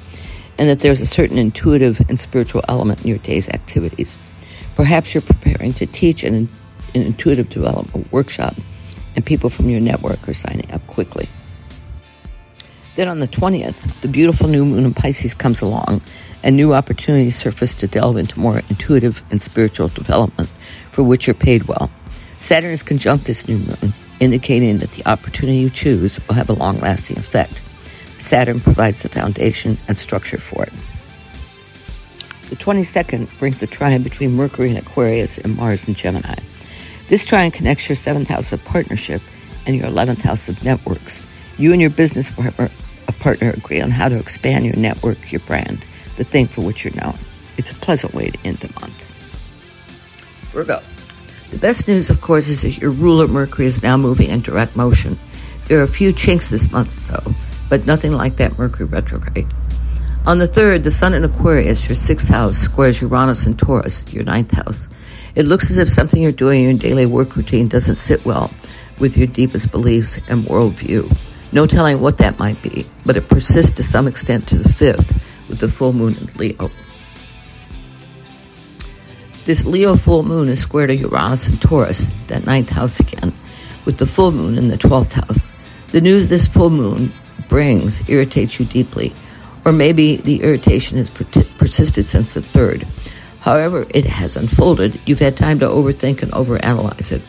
and 0.59 0.69
that 0.69 0.81
there's 0.81 1.01
a 1.01 1.07
certain 1.07 1.39
intuitive 1.39 2.01
and 2.09 2.21
spiritual 2.21 2.63
element 2.69 3.03
in 3.03 3.09
your 3.09 3.19
day's 3.19 3.49
activities. 3.49 4.19
Perhaps 4.77 5.15
you're 5.15 5.23
preparing 5.23 5.73
to 5.75 5.87
teach 5.87 6.25
an, 6.25 6.49
an 6.95 7.03
intuitive 7.03 7.49
development 7.49 8.11
workshop, 8.13 8.55
and 9.15 9.25
people 9.25 9.51
from 9.51 9.71
your 9.71 9.81
network 9.81 10.29
are 10.29 10.35
signing 10.35 10.71
up 10.73 10.87
quickly. 10.87 11.29
Then 12.95 13.09
on 13.09 13.21
the 13.21 13.29
20th, 13.29 14.01
the 14.01 14.09
beautiful 14.09 14.49
new 14.49 14.65
moon 14.65 14.85
in 14.85 14.95
Pisces 14.95 15.35
comes 15.35 15.63
along, 15.63 16.03
and 16.43 16.57
new 16.57 16.75
opportunities 16.75 17.37
surface 17.37 17.75
to 17.77 17.87
delve 17.87 18.17
into 18.17 18.39
more 18.39 18.59
intuitive 18.69 19.23
and 19.31 19.41
spiritual 19.41 19.89
development 19.89 20.53
for 20.91 21.03
which 21.03 21.27
you're 21.27 21.35
paid 21.35 21.65
well. 21.65 21.91
Saturn 22.41 22.73
is 22.73 22.83
conjunct 22.83 23.25
this 23.25 23.49
new 23.49 23.59
moon, 23.59 23.95
indicating 24.21 24.79
that 24.79 24.93
the 24.93 25.07
opportunity 25.07 25.59
you 25.59 25.71
choose 25.71 26.19
will 26.27 26.35
have 26.35 26.51
a 26.51 26.55
long 26.55 26.81
lasting 26.81 27.17
effect. 27.19 27.63
Saturn 28.19 28.61
provides 28.61 29.03
the 29.03 29.09
foundation 29.09 29.79
and 29.89 29.97
structure 29.97 30.39
for 30.39 30.65
it. 30.65 30.73
The 32.51 32.57
22nd 32.57 33.39
brings 33.39 33.63
a 33.63 33.67
trine 33.67 34.03
between 34.03 34.35
Mercury 34.35 34.69
and 34.69 34.79
Aquarius 34.79 35.39
and 35.39 35.57
Mars 35.57 35.87
and 35.87 35.97
Gemini. 35.97 36.35
This 37.09 37.25
trine 37.25 37.51
connects 37.51 37.89
your 37.89 37.97
7th 37.97 38.29
house 38.29 38.53
of 38.53 38.65
partnership 38.65 39.23
and 39.67 39.77
your 39.77 39.87
11th 39.87 40.21
house 40.21 40.49
of 40.49 40.65
networks. 40.65 41.25
You 41.59 41.73
and 41.73 41.81
your 41.81 41.91
business 41.91 42.31
partner, 42.31 42.71
partner 43.23 43.51
agree 43.51 43.81
on 43.81 43.91
how 43.91 44.09
to 44.09 44.19
expand 44.19 44.65
your 44.65 44.77
network, 44.77 45.31
your 45.31 45.41
brand, 45.41 45.85
the 46.17 46.25
thing 46.25 46.49
for 46.49 46.63
which 46.63 46.85
you're 46.85 46.95
known. 46.95 47.19
It's 47.57 47.71
a 47.71 47.75
pleasant 47.75 48.15
way 48.15 48.31
to 48.31 48.39
end 48.45 48.59
the 48.59 48.73
month. 48.81 48.95
Virgo. 50.51 50.83
The 51.51 51.59
best 51.59 51.87
news, 51.87 52.11
of 52.11 52.21
course, 52.21 52.49
is 52.49 52.63
that 52.63 52.79
your 52.79 52.91
ruler 52.91 53.29
Mercury 53.29 53.67
is 53.67 53.83
now 53.83 53.97
moving 53.97 54.31
in 54.31 54.41
direct 54.41 54.75
motion. 54.75 55.19
There 55.67 55.79
are 55.79 55.85
a 55.85 55.89
few 55.89 56.13
chinks 56.13 56.49
this 56.49 56.71
month, 56.73 57.09
though, 57.09 57.35
but 57.69 57.87
nothing 57.87 58.13
like 58.13 58.37
that 58.37 58.59
Mercury 58.59 58.87
retrograde. 58.87 59.47
On 60.27 60.39
the 60.39 60.49
3rd, 60.49 60.83
the 60.83 60.91
Sun 60.91 61.15
in 61.15 61.25
Aquarius, 61.25 61.89
your 61.89 61.97
sixth 61.97 62.29
house, 62.29 62.57
squares 62.57 63.01
Uranus 63.01 63.47
and 63.47 63.59
Taurus, 63.59 64.05
your 64.13 64.25
ninth 64.25 64.51
house. 64.51 64.89
It 65.35 65.47
looks 65.47 65.71
as 65.71 65.79
if 65.79 65.89
something 65.89 66.21
you're 66.21 66.33
doing 66.33 66.65
in 66.65 66.71
your 66.71 66.79
daily 66.79 67.07
work 67.07 67.37
routine 67.37 67.69
doesn't 67.69 67.97
sit 67.97 68.25
well 68.25 68.51
with 68.99 69.17
your 69.17 69.27
deepest 69.27 69.71
beliefs 69.71 70.21
and 70.29 70.45
worldview. 70.45 71.17
No 71.53 71.67
telling 71.67 72.01
what 72.01 72.19
that 72.19 72.39
might 72.39 72.63
be, 72.63 72.87
but 73.05 73.17
it 73.17 73.29
persists 73.29 73.73
to 73.73 73.83
some 73.83 74.07
extent 74.07 74.49
to 74.49 74.59
the 74.59 74.69
5th 74.69 75.21
with 75.49 75.59
the 75.59 75.69
full 75.69 75.93
moon 75.93 76.17
in 76.17 76.27
Leo. 76.37 76.71
This 79.45 79.65
Leo 79.65 79.97
full 79.97 80.23
moon 80.23 80.49
is 80.49 80.61
square 80.61 80.87
to 80.87 80.95
Uranus 80.95 81.49
and 81.49 81.61
Taurus, 81.61 82.09
that 82.29 82.45
ninth 82.45 82.71
house 82.71 83.01
again, 83.01 83.35
with 83.85 83.99
the 83.99 84.07
full 84.07 84.31
moon 84.33 84.57
in 84.57 84.69
the 84.69 84.79
12th 84.79 85.13
house. 85.13 85.53
The 85.89 86.01
news 86.01 86.29
this 86.29 86.47
full 86.47 86.71
moon 86.71 87.13
brings 87.49 88.09
irritates 88.09 88.61
you 88.61 88.67
deeply, 88.67 89.13
or 89.65 89.73
maybe 89.73 90.17
the 90.17 90.43
irritation 90.43 90.99
has 90.99 91.11
per- 91.11 91.45
persisted 91.59 92.05
since 92.05 92.35
the 92.35 92.41
3rd. 92.41 92.87
However 93.43 93.85
it 93.91 94.05
has 94.05 94.37
unfolded, 94.37 95.01
you've 95.05 95.19
had 95.19 95.37
time 95.37 95.59
to 95.59 95.67
overthink 95.67 96.23
and 96.23 96.31
overanalyze 96.31 97.11
it. 97.11 97.23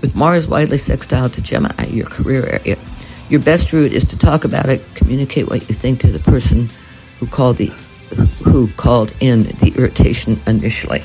With 0.00 0.14
Mars 0.14 0.48
widely 0.48 0.78
sextile 0.78 1.28
to 1.28 1.42
Gemini, 1.42 1.88
your 1.88 2.06
career 2.06 2.46
area, 2.46 2.78
your 3.28 3.40
best 3.40 3.70
route 3.70 3.92
is 3.92 4.06
to 4.06 4.18
talk 4.18 4.44
about 4.44 4.70
it, 4.70 4.82
communicate 4.94 5.50
what 5.50 5.68
you 5.68 5.74
think 5.74 6.00
to 6.00 6.10
the 6.10 6.20
person 6.20 6.70
who 7.20 7.26
called 7.26 7.58
the 7.58 7.70
who 8.46 8.68
called 8.78 9.12
in 9.20 9.42
the 9.60 9.74
irritation 9.76 10.40
initially. 10.46 11.04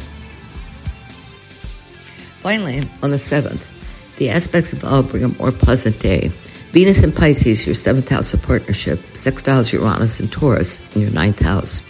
Finally, 2.42 2.90
on 3.02 3.10
the 3.10 3.18
7th, 3.18 3.60
the 4.16 4.30
aspects 4.30 4.72
involved 4.72 5.10
bring 5.10 5.26
a 5.26 5.28
more 5.28 5.52
pleasant 5.52 6.00
day. 6.00 6.32
Venus 6.72 7.04
in 7.04 7.12
Pisces, 7.12 7.66
your 7.66 7.76
seventh 7.76 8.08
house 8.08 8.34
of 8.34 8.42
partnership, 8.42 9.00
sextiles 9.14 9.74
Uranus 9.74 10.22
and 10.22 10.32
Taurus 10.32 10.80
in 10.96 11.02
your 11.02 11.12
ninth 11.12 11.40
house. 11.40 11.82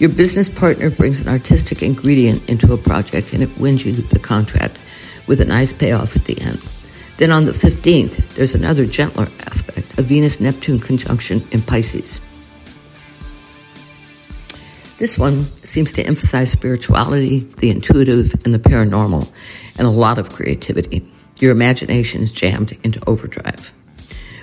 Your 0.00 0.08
business 0.08 0.48
partner 0.48 0.88
brings 0.88 1.20
an 1.20 1.28
artistic 1.28 1.82
ingredient 1.82 2.48
into 2.48 2.72
a 2.72 2.78
project 2.78 3.34
and 3.34 3.42
it 3.42 3.58
wins 3.58 3.84
you 3.84 3.92
the 3.92 4.18
contract 4.18 4.78
with 5.26 5.42
a 5.42 5.44
nice 5.44 5.74
payoff 5.74 6.16
at 6.16 6.24
the 6.24 6.40
end. 6.40 6.58
Then 7.18 7.30
on 7.30 7.44
the 7.44 7.52
15th, 7.52 8.34
there's 8.34 8.54
another 8.54 8.86
gentler 8.86 9.28
aspect, 9.40 9.98
a 9.98 10.02
Venus 10.02 10.40
Neptune 10.40 10.80
conjunction 10.80 11.46
in 11.50 11.60
Pisces. 11.60 12.18
This 14.96 15.18
one 15.18 15.44
seems 15.66 15.92
to 15.92 16.02
emphasize 16.02 16.50
spirituality, 16.50 17.40
the 17.58 17.68
intuitive, 17.68 18.32
and 18.46 18.54
the 18.54 18.58
paranormal, 18.58 19.30
and 19.76 19.86
a 19.86 19.90
lot 19.90 20.16
of 20.16 20.32
creativity. 20.32 21.06
Your 21.40 21.52
imagination 21.52 22.22
is 22.22 22.32
jammed 22.32 22.74
into 22.84 23.06
overdrive. 23.06 23.70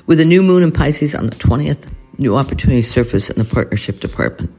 With 0.05 0.19
a 0.19 0.25
new 0.25 0.43
moon 0.43 0.61
in 0.61 0.71
Pisces 0.71 1.15
on 1.15 1.25
the 1.25 1.35
20th, 1.35 1.91
new 2.19 2.35
opportunities 2.35 2.91
surface 2.91 3.31
in 3.31 3.39
the 3.39 3.43
partnership 3.43 3.99
department. 3.99 4.51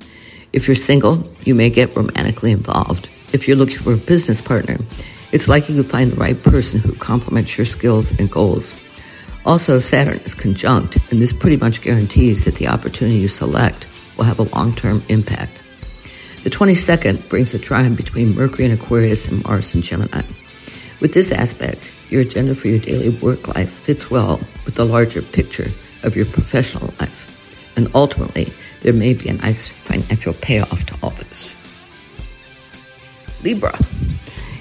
If 0.52 0.66
you're 0.66 0.74
single, 0.74 1.30
you 1.44 1.54
may 1.54 1.70
get 1.70 1.94
romantically 1.94 2.52
involved. 2.52 3.08
If 3.32 3.46
you're 3.46 3.56
looking 3.56 3.78
for 3.78 3.92
a 3.92 3.98
business 3.98 4.40
partner, 4.40 4.78
it's 5.32 5.48
likely 5.48 5.74
you'll 5.74 5.84
find 5.84 6.12
the 6.12 6.16
right 6.16 6.42
person 6.42 6.80
who 6.80 6.94
complements 6.94 7.58
your 7.58 7.66
skills 7.66 8.18
and 8.18 8.30
goals. 8.30 8.74
Also, 9.44 9.78
Saturn 9.78 10.18
is 10.18 10.34
conjunct, 10.34 10.98
and 11.10 11.20
this 11.20 11.32
pretty 11.32 11.56
much 11.56 11.82
guarantees 11.82 12.44
that 12.44 12.54
the 12.54 12.68
opportunity 12.68 13.18
you 13.18 13.28
select 13.28 13.86
will 14.16 14.24
have 14.24 14.38
a 14.38 14.44
long-term 14.54 15.02
impact. 15.08 15.52
The 16.44 16.50
22nd 16.50 17.28
brings 17.28 17.52
a 17.52 17.58
trine 17.58 17.94
between 17.94 18.34
Mercury 18.34 18.64
and 18.64 18.80
Aquarius 18.80 19.26
and 19.26 19.44
Mars 19.44 19.74
and 19.74 19.82
Gemini. 19.82 20.22
With 21.00 21.12
this 21.12 21.30
aspect, 21.30 21.92
your 22.10 22.22
agenda 22.22 22.54
for 22.54 22.68
your 22.68 22.78
daily 22.78 23.10
work 23.10 23.48
life 23.48 23.70
fits 23.70 24.10
well 24.10 24.40
with 24.64 24.74
the 24.74 24.86
larger 24.86 25.22
picture 25.22 25.68
of 26.02 26.16
your 26.16 26.26
professional 26.26 26.92
life. 27.00 27.38
And 27.76 27.90
ultimately, 27.94 28.52
there 28.82 28.92
may 28.92 29.14
be 29.14 29.28
a 29.28 29.34
nice 29.34 29.66
financial 29.84 30.32
payoff 30.34 30.84
to 30.86 30.94
all 31.02 31.10
this. 31.10 31.54
Libra. 33.42 33.78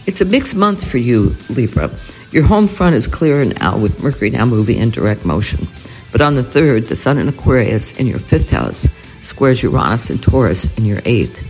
It's 0.05 0.21
a 0.21 0.25
mixed 0.25 0.55
month 0.55 0.87
for 0.87 0.97
you, 0.97 1.35
Libra. 1.49 1.91
Your 2.31 2.43
home 2.43 2.67
front 2.67 2.95
is 2.95 3.07
clearer 3.07 3.45
now 3.45 3.77
with 3.77 4.01
Mercury 4.01 4.29
now 4.29 4.45
moving 4.45 4.77
in 4.77 4.91
direct 4.91 5.25
motion. 5.25 5.67
But 6.11 6.21
on 6.21 6.35
the 6.35 6.41
3rd, 6.41 6.87
the 6.87 6.95
Sun 6.95 7.17
in 7.17 7.27
Aquarius 7.27 7.91
in 7.93 8.07
your 8.07 8.19
fifth 8.19 8.51
house 8.51 8.87
squares 9.21 9.61
Uranus 9.61 10.09
and 10.09 10.21
Taurus 10.21 10.65
in 10.77 10.85
your 10.85 11.01
eighth. 11.05 11.43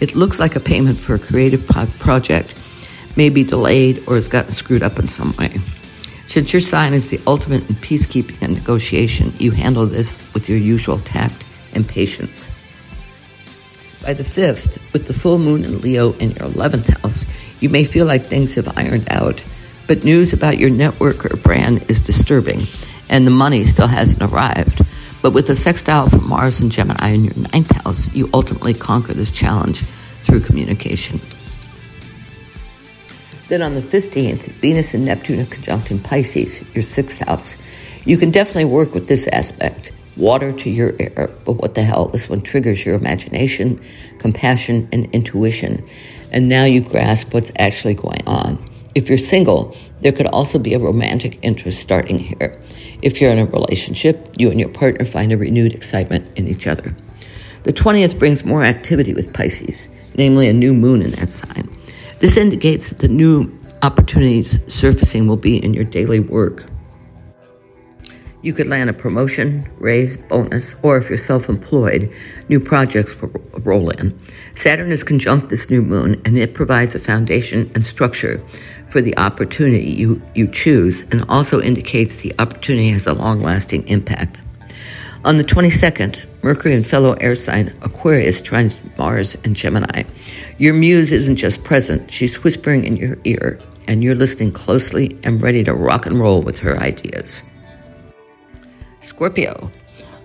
It 0.00 0.14
looks 0.14 0.38
like 0.38 0.56
a 0.56 0.60
payment 0.60 0.98
for 0.98 1.14
a 1.14 1.18
creative 1.18 1.66
project 1.66 2.54
may 3.16 3.28
be 3.28 3.44
delayed 3.44 4.04
or 4.06 4.16
has 4.16 4.28
gotten 4.28 4.52
screwed 4.52 4.82
up 4.82 4.98
in 4.98 5.06
some 5.06 5.34
way. 5.36 5.60
Since 6.26 6.52
your 6.52 6.60
sign 6.60 6.94
is 6.94 7.10
the 7.10 7.20
ultimate 7.26 7.68
in 7.68 7.76
peacekeeping 7.76 8.38
and 8.40 8.54
negotiation, 8.54 9.34
you 9.38 9.50
handle 9.50 9.86
this 9.86 10.20
with 10.34 10.48
your 10.48 10.58
usual 10.58 10.98
tact 10.98 11.43
and 11.74 11.86
patience. 11.86 12.46
By 14.02 14.12
the 14.12 14.22
5th, 14.22 14.78
with 14.92 15.06
the 15.06 15.14
full 15.14 15.38
moon 15.38 15.64
in 15.64 15.80
Leo 15.80 16.12
in 16.12 16.30
your 16.32 16.50
11th 16.50 17.00
house, 17.00 17.24
you 17.60 17.68
may 17.68 17.84
feel 17.84 18.06
like 18.06 18.24
things 18.24 18.54
have 18.54 18.76
ironed 18.76 19.08
out, 19.10 19.42
but 19.86 20.04
news 20.04 20.32
about 20.32 20.58
your 20.58 20.70
network 20.70 21.24
or 21.24 21.36
brand 21.36 21.86
is 21.88 22.00
disturbing, 22.00 22.62
and 23.08 23.26
the 23.26 23.30
money 23.30 23.64
still 23.64 23.86
hasn't 23.86 24.22
arrived. 24.22 24.82
But 25.22 25.32
with 25.32 25.46
the 25.46 25.56
sextile 25.56 26.10
from 26.10 26.28
Mars 26.28 26.60
and 26.60 26.70
Gemini 26.70 27.08
in 27.08 27.24
your 27.24 27.36
ninth 27.52 27.74
house, 27.76 28.12
you 28.12 28.28
ultimately 28.34 28.74
conquer 28.74 29.14
this 29.14 29.30
challenge 29.30 29.82
through 30.20 30.40
communication. 30.40 31.20
Then 33.48 33.62
on 33.62 33.74
the 33.74 33.82
15th, 33.82 34.42
Venus 34.60 34.92
and 34.92 35.04
Neptune 35.06 35.40
are 35.40 35.46
conjunct 35.46 35.90
in 35.90 35.98
Pisces, 35.98 36.60
your 36.74 36.82
sixth 36.82 37.20
house. 37.20 37.56
You 38.04 38.18
can 38.18 38.30
definitely 38.30 38.66
work 38.66 38.92
with 38.92 39.08
this 39.08 39.26
aspect. 39.26 39.92
Water 40.16 40.52
to 40.52 40.70
your 40.70 40.94
air, 41.00 41.28
but 41.44 41.54
what 41.54 41.74
the 41.74 41.82
hell? 41.82 42.06
This 42.06 42.28
one 42.28 42.40
triggers 42.40 42.84
your 42.84 42.94
imagination, 42.94 43.80
compassion, 44.18 44.88
and 44.92 45.06
intuition. 45.12 45.88
And 46.30 46.48
now 46.48 46.64
you 46.64 46.80
grasp 46.80 47.34
what's 47.34 47.50
actually 47.58 47.94
going 47.94 48.26
on. 48.26 48.64
If 48.94 49.08
you're 49.08 49.18
single, 49.18 49.76
there 50.00 50.12
could 50.12 50.26
also 50.26 50.60
be 50.60 50.74
a 50.74 50.78
romantic 50.78 51.40
interest 51.42 51.80
starting 51.80 52.20
here. 52.20 52.60
If 53.02 53.20
you're 53.20 53.32
in 53.32 53.40
a 53.40 53.46
relationship, 53.46 54.34
you 54.38 54.50
and 54.50 54.60
your 54.60 54.68
partner 54.68 55.04
find 55.04 55.32
a 55.32 55.36
renewed 55.36 55.74
excitement 55.74 56.38
in 56.38 56.46
each 56.46 56.68
other. 56.68 56.94
The 57.64 57.72
20th 57.72 58.18
brings 58.18 58.44
more 58.44 58.62
activity 58.62 59.14
with 59.14 59.32
Pisces, 59.32 59.88
namely 60.14 60.48
a 60.48 60.52
new 60.52 60.74
moon 60.74 61.02
in 61.02 61.10
that 61.12 61.28
sign. 61.28 61.76
This 62.20 62.36
indicates 62.36 62.90
that 62.90 63.00
the 63.00 63.08
new 63.08 63.52
opportunities 63.82 64.58
surfacing 64.72 65.26
will 65.26 65.36
be 65.36 65.62
in 65.62 65.74
your 65.74 65.84
daily 65.84 66.20
work. 66.20 66.64
You 68.44 68.52
could 68.52 68.66
land 68.66 68.90
a 68.90 68.92
promotion, 68.92 69.66
raise, 69.78 70.18
bonus, 70.18 70.74
or 70.82 70.98
if 70.98 71.08
you're 71.08 71.16
self 71.16 71.48
employed, 71.48 72.12
new 72.50 72.60
projects 72.60 73.18
will 73.18 73.30
roll 73.60 73.88
in. 73.88 74.20
Saturn 74.54 74.92
is 74.92 75.02
conjunct 75.02 75.48
this 75.48 75.70
new 75.70 75.80
moon, 75.80 76.20
and 76.26 76.36
it 76.36 76.52
provides 76.52 76.94
a 76.94 77.00
foundation 77.00 77.72
and 77.74 77.86
structure 77.86 78.42
for 78.86 79.00
the 79.00 79.16
opportunity 79.16 79.92
you, 79.92 80.20
you 80.34 80.46
choose 80.46 81.00
and 81.10 81.24
also 81.30 81.62
indicates 81.62 82.16
the 82.16 82.34
opportunity 82.38 82.90
has 82.90 83.06
a 83.06 83.14
long 83.14 83.40
lasting 83.40 83.88
impact. 83.88 84.36
On 85.24 85.38
the 85.38 85.44
22nd, 85.44 86.42
Mercury 86.42 86.74
and 86.74 86.86
fellow 86.86 87.14
air 87.14 87.36
sign 87.36 87.74
Aquarius 87.80 88.42
trines 88.42 88.76
Mars 88.98 89.38
and 89.42 89.56
Gemini. 89.56 90.02
Your 90.58 90.74
muse 90.74 91.12
isn't 91.12 91.36
just 91.36 91.64
present, 91.64 92.12
she's 92.12 92.44
whispering 92.44 92.84
in 92.84 92.96
your 92.96 93.16
ear, 93.24 93.58
and 93.88 94.04
you're 94.04 94.14
listening 94.14 94.52
closely 94.52 95.18
and 95.22 95.40
ready 95.40 95.64
to 95.64 95.72
rock 95.72 96.04
and 96.04 96.20
roll 96.20 96.42
with 96.42 96.58
her 96.58 96.78
ideas. 96.78 97.42
Scorpio. 99.04 99.70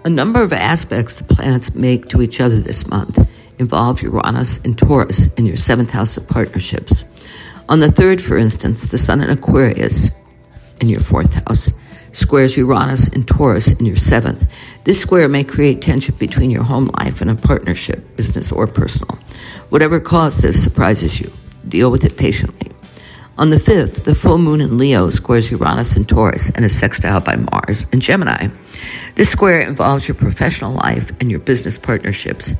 A 0.06 0.10
number 0.10 0.42
of 0.42 0.54
aspects 0.54 1.16
the 1.16 1.24
planets 1.24 1.76
make 1.76 2.08
to 2.10 2.22
each 2.22 2.40
other 2.40 2.60
this 2.60 2.88
month 2.88 3.20
involve 3.58 4.02
Uranus 4.02 4.58
and 4.64 4.78
Taurus 4.78 5.28
in 5.38 5.46
your 5.46 5.58
seventh 5.58 5.92
house 5.92 6.16
of 6.18 6.28
partnerships. 6.28 7.04
On 7.68 7.80
the 7.80 7.92
third, 7.92 8.22
for 8.22 8.38
instance, 8.38 8.84
the 8.84 8.98
Sun 8.98 9.22
in 9.22 9.30
Aquarius 9.30 10.10
in 10.80 10.88
your 10.88 11.02
fourth 11.02 11.34
house 11.34 11.72
squares 12.14 12.56
Uranus 12.58 13.10
and 13.10 13.28
Taurus 13.28 13.68
in 13.68 13.86
your 13.86 13.98
seventh. 13.98 14.50
This 14.86 15.02
square 15.02 15.28
may 15.28 15.44
create 15.44 15.82
tension 15.82 16.16
between 16.16 16.50
your 16.50 16.64
home 16.64 16.90
life 16.98 17.22
and 17.22 17.30
a 17.30 17.36
partnership, 17.36 18.16
business 18.16 18.52
or 18.52 18.66
personal. 18.66 19.20
Whatever 19.70 20.00
caused 20.00 20.42
this 20.42 20.64
surprises 20.64 21.20
you. 21.20 21.32
Deal 21.68 21.92
with 21.92 22.06
it 22.06 22.18
patiently. 22.18 22.72
On 23.38 23.50
the 23.50 23.58
5th, 23.58 24.04
the 24.04 24.16
full 24.16 24.38
moon 24.38 24.62
in 24.62 24.78
Leo 24.78 25.10
squares 25.10 25.52
Uranus 25.52 25.96
and 25.96 26.08
Taurus 26.08 26.50
and 26.50 26.66
is 26.66 26.78
sextile 26.78 27.22
by 27.22 27.36
Mars 27.36 27.86
and 27.92 28.02
Gemini. 28.02 28.48
This 29.16 29.30
square 29.30 29.60
involves 29.60 30.08
your 30.08 30.16
professional 30.16 30.74
life 30.74 31.12
and 31.20 31.30
your 31.30 31.40
business 31.40 31.78
partnerships. 31.78 32.54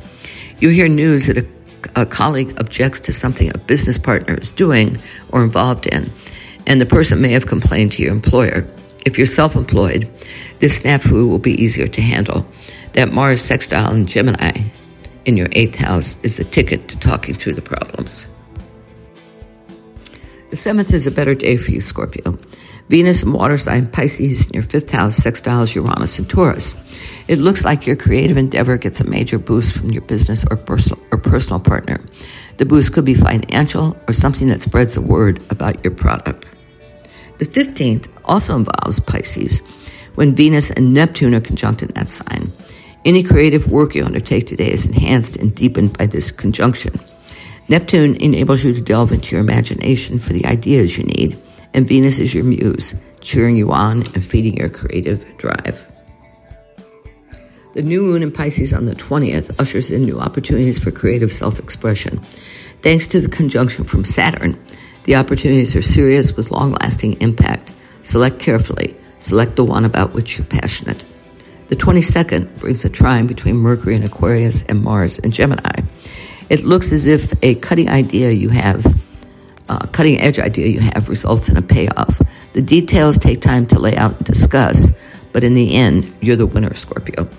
You 0.60 0.70
hear 0.70 0.88
news 0.88 1.28
that 1.28 1.38
a, 1.38 1.48
a 1.96 2.06
colleague 2.06 2.60
objects 2.60 3.02
to 3.02 3.14
something 3.14 3.50
a 3.50 3.58
business 3.58 3.98
partner 3.98 4.36
is 4.36 4.52
doing 4.52 5.00
or 5.32 5.44
involved 5.44 5.88
in, 5.88 6.12
and 6.68 6.82
the 6.82 6.86
person 6.86 7.22
may 7.22 7.34
have 7.34 7.46
complained 7.46 7.94
to 7.94 8.02
your 8.02 8.12
employer. 8.12 8.68
If 9.06 9.18
you're 9.18 9.28
self 9.28 9.56
employed, 9.56 10.10
this 10.60 10.80
snafu 10.80 11.28
will 11.30 11.40
be 11.40 11.64
easier 11.64 11.88
to 11.88 12.02
handle. 12.02 12.46
That 12.94 13.12
Mars 13.12 13.42
sextile 13.42 13.94
in 13.94 14.08
Gemini 14.08 14.70
in 15.26 15.38
your 15.38 15.48
eighth 15.52 15.76
house 15.76 16.16
is 16.24 16.38
the 16.38 16.44
ticket 16.44 16.90
to 16.90 17.00
talking 17.00 17.36
through 17.36 17.54
the 17.54 17.62
problems. 17.62 18.26
The 20.50 20.56
seventh 20.56 20.94
is 20.94 21.06
a 21.06 21.12
better 21.12 21.36
day 21.36 21.58
for 21.58 21.72
you, 21.72 21.82
Scorpio. 21.82 22.40
Venus 22.90 23.22
and 23.22 23.36
water 23.36 23.60
sign 23.60 23.86
Pisces 23.86 24.48
in 24.48 24.54
your 24.54 24.64
fifth 24.64 24.90
house 24.90 25.20
sextiles 25.20 25.76
Uranus 25.76 26.18
and 26.18 26.28
Taurus. 26.28 26.74
It 27.28 27.38
looks 27.38 27.64
like 27.64 27.86
your 27.86 27.96
creative 27.96 28.36
endeavor 28.36 28.78
gets 28.78 29.00
a 29.00 29.08
major 29.08 29.38
boost 29.38 29.74
from 29.74 29.92
your 29.92 30.02
business 30.02 30.44
or 30.50 30.58
personal, 30.58 31.00
or 31.12 31.20
personal 31.20 31.60
partner. 31.60 32.02
The 32.58 32.66
boost 32.66 32.92
could 32.92 33.06
be 33.06 33.14
financial 33.14 33.96
or 34.08 34.14
something 34.14 34.48
that 34.48 34.62
spreads 34.62 34.96
the 34.96 35.02
word 35.02 35.40
about 35.52 35.86
your 35.86 35.94
product. 35.94 36.48
The 37.38 37.46
15th 37.46 38.10
also 38.26 38.56
involves 38.56 39.00
Pisces 39.00 39.62
when 40.16 40.34
Venus 40.34 40.72
and 40.72 40.96
Neptune 40.96 41.36
are 41.36 41.42
conjunct 41.42 41.84
in 41.84 41.90
that 41.90 42.10
sign. 42.10 42.52
Any 43.06 43.22
creative 43.22 43.72
work 43.72 43.94
you 43.94 44.04
undertake 44.04 44.48
today 44.48 44.72
is 44.72 44.88
enhanced 44.88 45.38
and 45.38 45.54
deepened 45.54 45.96
by 45.96 46.08
this 46.08 46.32
conjunction. 46.32 47.00
Neptune 47.68 48.16
enables 48.16 48.64
you 48.64 48.74
to 48.74 48.82
delve 48.82 49.12
into 49.12 49.36
your 49.36 49.42
imagination 49.42 50.18
for 50.18 50.34
the 50.34 50.48
ideas 50.48 50.98
you 50.98 51.04
need, 51.04 51.40
and 51.74 51.88
Venus 51.88 52.20
is 52.20 52.34
your 52.34 52.44
muse, 52.44 52.96
cheering 53.22 53.56
you 53.56 53.72
on 53.72 54.04
and 54.14 54.24
feeding 54.24 54.58
your 54.58 54.70
creative 54.70 55.26
drive. 55.38 55.86
The 57.74 57.84
new 57.84 58.02
moon 58.02 58.24
in 58.24 58.32
Pisces 58.32 58.74
on 58.74 58.86
the 58.86 58.96
20th 58.96 59.60
ushers 59.60 59.92
in 59.92 60.04
new 60.04 60.20
opportunities 60.20 60.80
for 60.80 60.92
creative 60.92 61.32
self 61.32 61.60
expression. 61.60 62.22
Thanks 62.82 63.08
to 63.08 63.22
the 63.22 63.30
conjunction 63.30 63.86
from 63.86 64.04
Saturn, 64.04 64.64
the 65.04 65.16
opportunities 65.16 65.76
are 65.76 65.82
serious 65.82 66.36
with 66.36 66.52
long 66.52 66.72
lasting 66.72 67.22
impact. 67.22 67.72
Select 68.04 68.40
carefully. 68.40 68.96
Select 69.20 69.56
the 69.56 69.66
one 69.66 69.86
about 69.86 70.14
which 70.14 70.38
you're 70.38 70.48
passionate. 70.48 71.04
The 71.68 71.76
22nd 71.76 72.60
brings 72.60 72.84
a 72.86 72.90
trine 72.90 73.28
between 73.28 73.58
Mercury 73.58 73.96
and 73.96 74.04
Aquarius 74.04 74.64
and 74.64 74.82
Mars 74.82 75.20
and 75.20 75.32
Gemini. 75.32 75.82
It 76.50 76.64
looks 76.64 76.92
as 76.92 77.06
if 77.06 77.32
a 77.44 77.54
cutting 77.54 77.90
idea 77.90 78.32
you 78.32 78.50
have, 78.50 78.84
uh, 79.70 79.86
cutting 79.88 80.20
edge 80.20 80.40
idea 80.40 80.68
you 80.68 80.80
have 80.80 81.08
results 81.08 81.48
in 81.48 81.58
a 81.58 81.62
payoff. 81.62 82.20
The 82.54 82.62
details 82.62 83.18
take 83.18 83.42
time 83.42 83.68
to 83.68 83.80
lay 83.80 83.96
out 83.96 84.18
and 84.18 84.26
discuss, 84.26 84.88
but 85.32 85.44
in 85.44 85.54
the 85.54 85.76
end, 85.76 86.14
you're 86.20 86.36
the 86.36 86.46
winner, 86.48 86.74
Scorpio. 86.74 87.30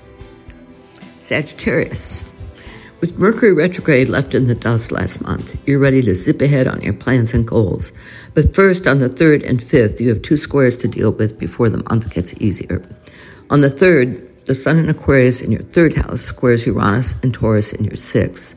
Sagittarius. 1.19 2.23
With 3.01 3.19
Mercury 3.19 3.53
retrograde 3.53 4.09
left 4.09 4.35
in 4.35 4.47
the 4.47 4.55
dust 4.55 4.93
last 4.93 5.23
month, 5.23 5.57
you're 5.66 5.79
ready 5.79 6.03
to 6.03 6.14
zip 6.14 6.43
ahead 6.43 6.66
on 6.66 6.83
your 6.83 6.93
plans 6.93 7.33
and 7.35 7.47
goals. 7.47 7.93
But 8.35 8.55
first, 8.55 8.87
on 8.87 8.99
the 8.99 9.09
3rd 9.09 9.49
and 9.49 9.61
5th, 9.61 10.01
you 10.01 10.11
have 10.11 10.23
two 10.23 10.37
squares 10.37 10.77
to 10.79 10.88
deal 10.88 11.11
with 11.11 11.38
before 11.38 11.71
the 11.71 11.83
month 11.88 12.12
gets 12.12 12.35
easier. 12.35 12.83
On 13.49 13.61
the 13.61 13.71
3rd, 13.71 14.45
the 14.45 14.55
Sun 14.55 14.79
in 14.79 14.88
Aquarius 14.88 15.40
in 15.40 15.51
your 15.51 15.62
third 15.62 15.97
house 15.97 16.23
squares 16.23 16.66
Uranus 16.66 17.14
and 17.23 17.33
Taurus 17.33 17.73
in 17.73 17.85
your 17.85 17.97
sixth. 17.97 18.55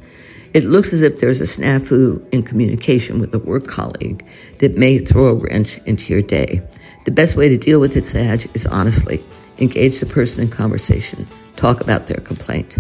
It 0.54 0.66
looks 0.66 0.94
as 0.94 1.02
if 1.02 1.20
there's 1.20 1.42
a 1.42 1.46
snafu 1.46 2.32
in 2.32 2.44
communication 2.44 3.20
with 3.20 3.34
a 3.34 3.40
work 3.40 3.66
colleague 3.66 4.24
that 4.60 4.78
may 4.78 5.00
throw 5.00 5.28
a 5.28 5.34
wrench 5.34 5.80
into 5.80 6.14
your 6.14 6.22
day. 6.22 6.62
The 7.06 7.12
best 7.12 7.36
way 7.36 7.50
to 7.50 7.58
deal 7.58 7.80
with 7.80 7.98
it, 7.98 8.06
Sag, 8.06 8.48
is 8.54 8.68
honestly. 8.68 9.24
Engage 9.58 10.00
the 10.00 10.06
person 10.06 10.44
in 10.44 10.50
conversation. 10.50 11.28
Talk 11.56 11.82
about 11.82 12.06
their 12.06 12.20
complaint. 12.20 12.78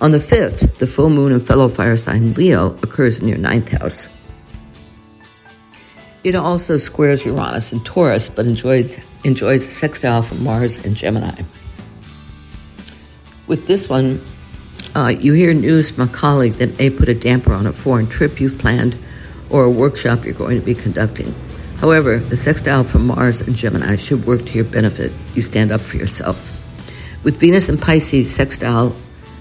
On 0.00 0.10
the 0.10 0.18
5th, 0.18 0.78
the 0.78 0.86
full 0.88 1.10
moon 1.10 1.32
in 1.32 1.40
fellow 1.40 1.68
fire 1.68 1.96
sign 1.96 2.34
Leo 2.34 2.76
occurs 2.82 3.20
in 3.20 3.28
your 3.28 3.38
ninth 3.38 3.68
house. 3.68 4.08
It 6.24 6.34
also 6.34 6.78
squares 6.78 7.24
Uranus 7.24 7.70
and 7.70 7.84
Taurus, 7.84 8.28
but 8.28 8.46
enjoys, 8.46 8.98
enjoys 9.22 9.66
a 9.66 9.70
sextile 9.70 10.22
from 10.22 10.42
Mars 10.42 10.84
and 10.84 10.96
Gemini. 10.96 11.42
With 13.46 13.66
this 13.66 13.88
one, 13.88 14.20
uh, 14.98 15.08
you 15.08 15.32
hear 15.32 15.54
news 15.54 15.90
from 15.90 16.08
a 16.08 16.12
colleague 16.12 16.54
that 16.54 16.76
may 16.76 16.90
put 16.90 17.08
a 17.08 17.14
damper 17.14 17.52
on 17.52 17.68
a 17.68 17.72
foreign 17.72 18.08
trip 18.08 18.40
you've 18.40 18.58
planned 18.58 18.96
or 19.48 19.62
a 19.62 19.70
workshop 19.70 20.24
you're 20.24 20.34
going 20.34 20.58
to 20.58 20.64
be 20.64 20.74
conducting. 20.74 21.32
However, 21.76 22.18
the 22.18 22.36
sextile 22.36 22.82
from 22.82 23.06
Mars 23.06 23.40
and 23.40 23.54
Gemini 23.54 23.94
should 23.94 24.26
work 24.26 24.44
to 24.46 24.52
your 24.52 24.64
benefit. 24.64 25.12
You 25.34 25.42
stand 25.42 25.70
up 25.70 25.80
for 25.80 25.96
yourself. 25.98 26.52
With 27.22 27.38
Venus 27.38 27.68
and 27.68 27.80
Pisces 27.80 28.34
sextile 28.34 28.96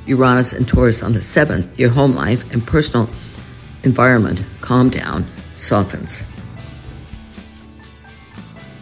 Uranus 0.06 0.54
and 0.54 0.67
Taurus 0.67 1.02
on 1.02 1.13
the 1.13 1.22
7th, 1.22 1.80
your 1.80 1.89
home 1.89 2.13
life 2.13 2.52
and 2.52 2.65
personal 2.65 3.10
environment 3.84 4.39
calm 4.62 4.91
down, 4.91 5.26
softens. 5.56 6.24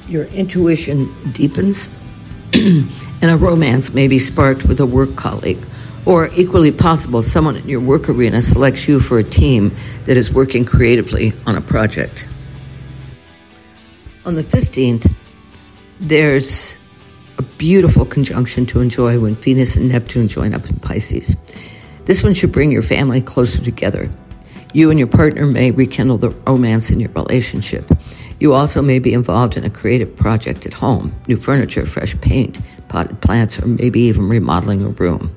Your 0.10 0.26
intuition 0.26 1.32
deepens, 1.32 1.88
and 2.54 2.92
a 3.24 3.38
romance 3.38 3.94
may 3.94 4.10
be 4.10 4.20
sparked 4.20 4.66
with 4.66 4.82
a 4.82 4.86
work 4.86 5.16
colleague. 5.16 5.66
Or, 6.06 6.30
equally 6.36 6.72
possible, 6.72 7.24
someone 7.24 7.56
in 7.58 7.68
your 7.68 7.80
work 7.80 8.10
arena 8.10 8.42
selects 8.42 8.88
you 8.88 9.00
for 9.00 9.18
a 9.18 9.24
team 9.24 9.76
that 10.06 10.18
is 10.18 10.32
working 10.32 10.64
creatively 10.64 11.34
on 11.48 11.56
a 11.56 11.62
project. 11.62 12.26
On 14.24 14.36
the 14.36 14.44
15th, 14.44 15.12
there's 16.00 16.76
a 17.38 17.42
beautiful 17.42 18.06
conjunction 18.06 18.66
to 18.68 18.82
enjoy 18.82 19.20
when 19.20 19.36
Venus 19.36 19.76
and 19.76 19.90
Neptune 19.90 20.28
join 20.28 20.54
up 20.54 20.70
in 20.70 20.78
Pisces. 20.78 21.36
This 22.06 22.24
one 22.24 22.34
should 22.34 22.52
bring 22.52 22.72
your 22.72 22.82
family 22.84 23.22
closer 23.22 23.60
together. 23.60 24.12
You 24.74 24.92
and 24.92 25.00
your 25.00 25.08
partner 25.08 25.46
may 25.46 25.72
rekindle 25.72 26.18
the 26.20 26.30
romance 26.30 26.90
in 26.92 27.00
your 27.00 27.10
relationship. 27.12 27.90
You 28.40 28.54
also 28.54 28.82
may 28.82 29.00
be 29.00 29.14
involved 29.14 29.58
in 29.58 29.64
a 29.64 29.70
creative 29.70 30.16
project 30.16 30.66
at 30.66 30.74
home, 30.74 31.16
new 31.28 31.38
furniture, 31.38 31.86
fresh 31.86 32.20
paint, 32.20 32.60
potted 32.90 33.22
plants, 33.22 33.58
or 33.60 33.68
maybe 33.68 34.02
even 34.02 34.30
remodeling 34.30 34.84
a 34.84 34.90
room. 34.90 35.34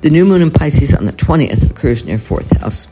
The 0.00 0.08
new 0.08 0.24
moon 0.24 0.40
in 0.40 0.50
Pisces 0.50 0.94
on 0.94 1.04
the 1.04 1.12
20th 1.12 1.70
occurs 1.70 2.00
in 2.00 2.08
your 2.08 2.18
fourth 2.18 2.56
house. 2.58 2.86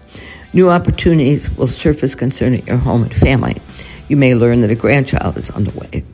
New 0.52 0.68
opportunities 0.68 1.50
will 1.50 1.66
surface 1.66 2.14
concerning 2.14 2.66
your 2.66 2.76
home 2.76 3.02
and 3.02 3.14
family. 3.14 3.62
You 4.08 4.18
may 4.18 4.34
learn 4.34 4.60
that 4.60 4.70
a 4.70 4.74
grandchild 4.74 5.38
is 5.38 5.48
on 5.48 5.64
the 5.64 5.78
way 5.78 6.04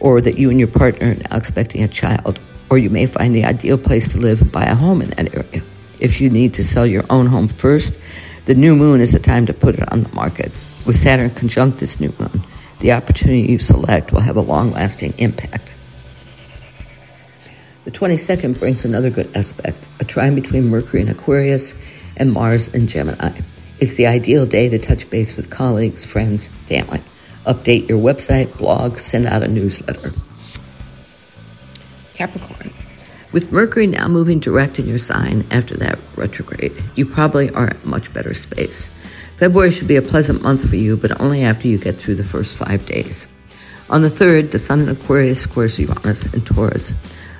or 0.00 0.20
that 0.20 0.36
you 0.36 0.50
and 0.50 0.58
your 0.58 0.68
partner 0.68 1.12
are 1.12 1.14
now 1.14 1.36
expecting 1.38 1.82
a 1.82 1.88
child, 1.88 2.38
or 2.68 2.76
you 2.76 2.90
may 2.90 3.06
find 3.06 3.34
the 3.34 3.46
ideal 3.46 3.78
place 3.78 4.08
to 4.08 4.18
live 4.18 4.42
and 4.42 4.52
buy 4.52 4.64
a 4.64 4.74
home 4.74 5.00
in 5.00 5.08
that 5.10 5.34
area. 5.34 5.62
If 5.98 6.20
you 6.20 6.28
need 6.28 6.54
to 6.54 6.64
sell 6.64 6.86
your 6.86 7.04
own 7.08 7.24
home 7.24 7.48
first, 7.48 7.96
the 8.44 8.54
new 8.54 8.76
moon 8.76 9.00
is 9.00 9.12
the 9.12 9.20
time 9.20 9.46
to 9.46 9.54
put 9.54 9.76
it 9.76 9.92
on 9.92 10.00
the 10.00 10.10
market. 10.10 10.52
With 10.84 10.96
Saturn 10.96 11.30
conjunct 11.30 11.78
this 11.78 12.00
new 12.00 12.12
moon, 12.18 12.44
the 12.80 12.92
opportunity 12.92 13.50
you 13.50 13.58
select 13.58 14.12
will 14.12 14.20
have 14.20 14.36
a 14.36 14.42
long 14.42 14.72
lasting 14.72 15.14
impact. 15.16 15.70
The 17.84 17.90
22nd 17.90 18.58
brings 18.58 18.84
another 18.84 19.10
good 19.10 19.36
aspect, 19.36 19.78
a 20.00 20.04
trine 20.04 20.34
between 20.34 20.68
Mercury 20.68 21.02
and 21.02 21.10
Aquarius 21.10 21.74
and 22.16 22.32
Mars 22.32 22.68
and 22.68 22.88
Gemini. 22.88 23.40
It's 23.78 23.96
the 23.96 24.06
ideal 24.06 24.46
day 24.46 24.68
to 24.70 24.78
touch 24.78 25.10
base 25.10 25.36
with 25.36 25.50
colleagues, 25.50 26.04
friends, 26.04 26.48
family 26.66 27.02
update 27.46 27.88
your 27.88 27.98
website, 27.98 28.56
blog, 28.56 28.98
send 28.98 29.26
out 29.26 29.42
a 29.42 29.48
newsletter. 29.48 30.12
Capricorn. 32.14 32.72
With 33.32 33.50
Mercury 33.50 33.86
now 33.86 34.06
moving 34.08 34.38
direct 34.38 34.78
in 34.78 34.86
your 34.86 34.98
sign 34.98 35.46
after 35.50 35.76
that 35.78 35.98
retrograde, 36.16 36.82
you 36.94 37.04
probably 37.06 37.50
are 37.50 37.68
in 37.68 37.80
much 37.82 38.12
better 38.12 38.32
space. 38.32 38.88
February 39.36 39.72
should 39.72 39.88
be 39.88 39.96
a 39.96 40.02
pleasant 40.02 40.42
month 40.42 40.68
for 40.68 40.76
you, 40.76 40.96
but 40.96 41.20
only 41.20 41.42
after 41.42 41.66
you 41.66 41.76
get 41.76 41.96
through 41.96 42.14
the 42.14 42.24
first 42.24 42.54
five 42.54 42.86
days. 42.86 43.26
On 43.90 44.02
the 44.02 44.08
3rd, 44.08 44.52
the 44.52 44.58
Sun 44.58 44.82
in 44.82 44.88
Aquarius 44.88 45.40
squares 45.40 45.78
Uranus 45.78 46.26
and 46.26 46.46
Taurus. 46.46 46.94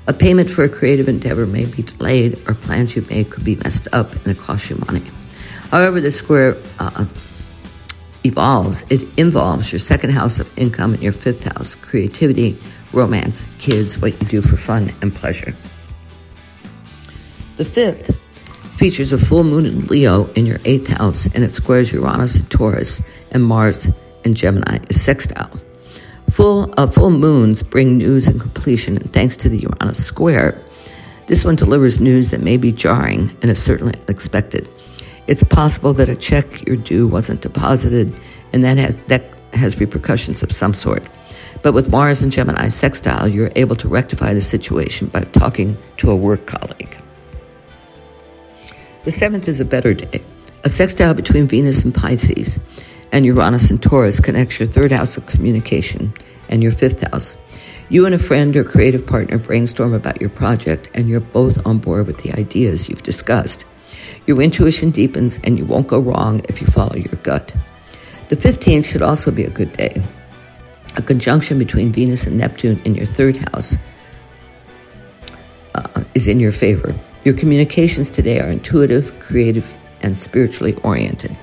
A 0.07 0.13
payment 0.13 0.51
for 0.51 0.65
a 0.65 0.69
creative 0.69 1.09
endeavor 1.09 1.47
may 1.47 1.65
be 1.65 1.83
delayed, 1.83 2.43
or 2.47 2.55
plans 2.55 2.95
you 2.95 3.07
made 3.09 3.31
could 3.31 3.45
be 3.45 3.57
messed 3.57 3.89
up 3.93 4.13
and 4.13 4.27
it 4.27 4.39
costs 4.39 4.69
you 4.69 4.77
money. 4.87 5.03
However, 5.71 6.01
the 6.01 6.11
square 6.11 6.57
uh, 6.79 7.07
evolves, 8.23 8.85
it 8.91 9.03
involves 9.17 9.73
your 9.73 9.79
second 9.79 10.11
house 10.11 10.39
of 10.39 10.59
income 10.59 10.93
and 10.93 11.03
your 11.03 11.13
fifth 11.13 11.45
house, 11.45 11.75
creativity, 11.75 12.59
romance, 12.93 13.43
kids, 13.59 13.99
what 13.99 14.21
you 14.21 14.29
do 14.29 14.43
for 14.43 14.57
fun 14.59 14.95
and 15.01 15.15
pleasure. 15.15 15.55
The 17.57 17.65
fifth 17.65 18.15
features 18.77 19.13
a 19.13 19.19
full 19.19 19.45
moon 19.45 19.65
in 19.65 19.87
Leo 19.87 20.27
in 20.33 20.45
your 20.45 20.59
eighth 20.65 20.89
house, 20.89 21.27
and 21.27 21.43
it 21.43 21.55
squares 21.55 21.93
Uranus 21.93 22.37
and 22.37 22.51
Taurus, 22.51 23.01
and 23.31 23.43
Mars 23.43 23.89
and 24.25 24.37
Gemini 24.37 24.81
is 24.91 25.03
sextile. 25.03 25.51
Full 26.35 26.75
uh, 26.77 26.89
full 26.89 27.11
moons 27.11 27.63
bring 27.63 27.97
news 27.97 28.27
and 28.27 28.41
completion, 28.41 28.97
and 28.97 29.13
thanks 29.13 29.37
to 29.37 29.49
the 29.49 29.59
Uranus 29.59 30.05
square, 30.05 30.61
this 31.29 31.45
one 31.45 31.55
delivers 31.55 32.01
news 32.01 32.33
that 32.33 32.41
may 32.41 32.57
be 32.57 32.73
jarring 32.73 33.31
and 33.41 33.53
is 33.53 33.63
certainly 33.63 33.95
unexpected. 34.09 34.69
It's 35.29 35.45
possible 35.45 35.95
that 35.95 36.09
a 36.09 36.17
check 36.17 36.67
you're 36.67 36.75
due 36.75 37.07
wasn't 37.07 37.43
deposited, 37.43 38.21
and 38.53 38.65
that 38.65 38.79
has 38.79 38.99
that 39.07 39.33
has 39.53 39.79
repercussions 39.79 40.43
of 40.43 40.51
some 40.51 40.75
sort. 40.75 41.09
But 41.63 41.73
with 41.73 41.89
Mars 41.89 42.25
and 42.25 42.33
Gemini 42.33 42.67
sextile, 42.67 43.29
you're 43.29 43.53
able 43.55 43.77
to 43.77 43.87
rectify 43.87 44.35
the 44.35 44.43
situation 44.43 45.07
by 45.07 45.21
talking 45.21 45.79
to 45.99 46.11
a 46.11 46.17
work 46.17 46.47
colleague. 46.47 46.97
The 49.05 49.13
seventh 49.13 49.47
is 49.47 49.61
a 49.61 49.65
better 49.65 49.95
day. 49.95 50.25
A 50.65 50.69
sextile 50.69 51.15
between 51.15 51.47
Venus 51.47 51.85
and 51.85 51.95
Pisces 51.95 52.59
and 53.15 53.25
Uranus 53.25 53.71
and 53.71 53.81
Taurus 53.81 54.19
connects 54.19 54.59
your 54.59 54.67
third 54.67 54.91
house 54.91 55.17
of 55.17 55.25
communication 55.25 56.13
and 56.49 56.65
your 56.65 56.73
fifth 56.73 57.01
house. 57.13 57.37
You 57.89 58.07
and 58.07 58.15
a 58.15 58.19
friend 58.19 58.57
or 58.57 58.65
creative 58.65 59.07
partner 59.07 59.39
brainstorm 59.39 59.95
about 59.95 60.21
your 60.21 60.31
project 60.31 60.91
and 60.95 61.09
you're 61.09 61.21
both 61.21 61.65
on 61.65 61.79
board 61.79 62.09
with 62.09 62.19
the 62.19 62.33
ideas 62.33 62.89
you've 62.89 63.05
discussed. 63.05 63.67
Your 64.27 64.43
intuition 64.43 64.91
deepens 64.91 65.39
and 65.45 65.57
you 65.57 65.65
won't 65.65 65.87
go 65.87 66.01
wrong 66.01 66.45
if 66.49 66.61
you 66.61 66.67
follow 66.67 66.97
your 66.97 67.15
gut. 67.23 67.55
The 68.31 68.37
15th 68.37 68.87
should 68.87 69.03
also 69.03 69.31
be 69.31 69.45
a 69.45 69.51
good 69.51 69.73
day. 69.73 70.03
A 70.97 71.03
conjunction 71.03 71.61
between 71.61 71.93
Venus 71.93 72.25
and 72.25 72.37
Neptune 72.37 72.83
in 72.85 72.97
your 72.97 73.07
third 73.07 73.37
house 73.37 73.77
uh, 75.77 76.03
is 76.15 76.27
in 76.27 76.41
your 76.41 76.51
favor. 76.51 76.99
Your 77.23 77.35
communications 77.35 78.11
today 78.11 78.41
are 78.41 78.51
intuitive, 78.51 79.21
creative, 79.21 79.73
and 80.01 80.19
spiritually 80.19 80.75
oriented. 80.83 81.39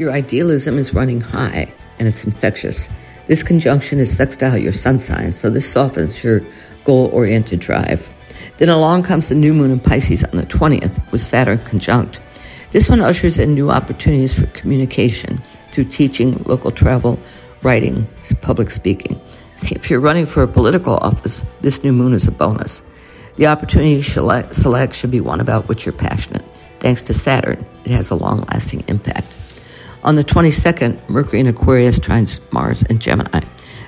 Your 0.00 0.12
idealism 0.12 0.78
is 0.78 0.94
running 0.94 1.20
high 1.20 1.74
and 1.98 2.08
it's 2.08 2.24
infectious. 2.24 2.88
This 3.26 3.42
conjunction 3.42 3.98
is 3.98 4.16
sextile 4.16 4.56
your 4.56 4.72
sun 4.72 4.98
sign, 4.98 5.32
so 5.32 5.50
this 5.50 5.70
softens 5.70 6.24
your 6.24 6.40
goal 6.84 7.10
oriented 7.12 7.60
drive. 7.60 8.08
Then 8.56 8.70
along 8.70 9.02
comes 9.02 9.28
the 9.28 9.34
new 9.34 9.52
moon 9.52 9.72
in 9.72 9.78
Pisces 9.78 10.24
on 10.24 10.38
the 10.38 10.46
20th 10.46 11.12
with 11.12 11.20
Saturn 11.20 11.58
conjunct. 11.58 12.18
This 12.70 12.88
one 12.88 13.02
ushers 13.02 13.38
in 13.38 13.52
new 13.52 13.68
opportunities 13.68 14.32
for 14.32 14.46
communication 14.46 15.42
through 15.70 15.90
teaching, 15.90 16.44
local 16.46 16.70
travel, 16.70 17.20
writing, 17.60 18.08
public 18.40 18.70
speaking. 18.70 19.20
If 19.60 19.90
you're 19.90 20.00
running 20.00 20.24
for 20.24 20.42
a 20.42 20.48
political 20.48 20.94
office, 20.94 21.44
this 21.60 21.84
new 21.84 21.92
moon 21.92 22.14
is 22.14 22.26
a 22.26 22.30
bonus. 22.30 22.80
The 23.36 23.48
opportunity 23.48 23.90
you 23.90 24.00
select, 24.00 24.94
should 24.94 25.10
be 25.10 25.20
one 25.20 25.40
about 25.40 25.68
which 25.68 25.84
you're 25.84 25.92
passionate. 25.92 26.46
Thanks 26.78 27.02
to 27.02 27.12
Saturn, 27.12 27.66
it 27.84 27.90
has 27.90 28.08
a 28.08 28.14
long 28.14 28.46
lasting 28.50 28.84
impact. 28.88 29.26
On 30.02 30.14
the 30.14 30.24
22nd, 30.24 31.10
Mercury 31.10 31.40
in 31.40 31.46
Aquarius 31.46 31.98
trines 31.98 32.40
Mars 32.50 32.82
and 32.88 33.00
Gemini. 33.00 33.42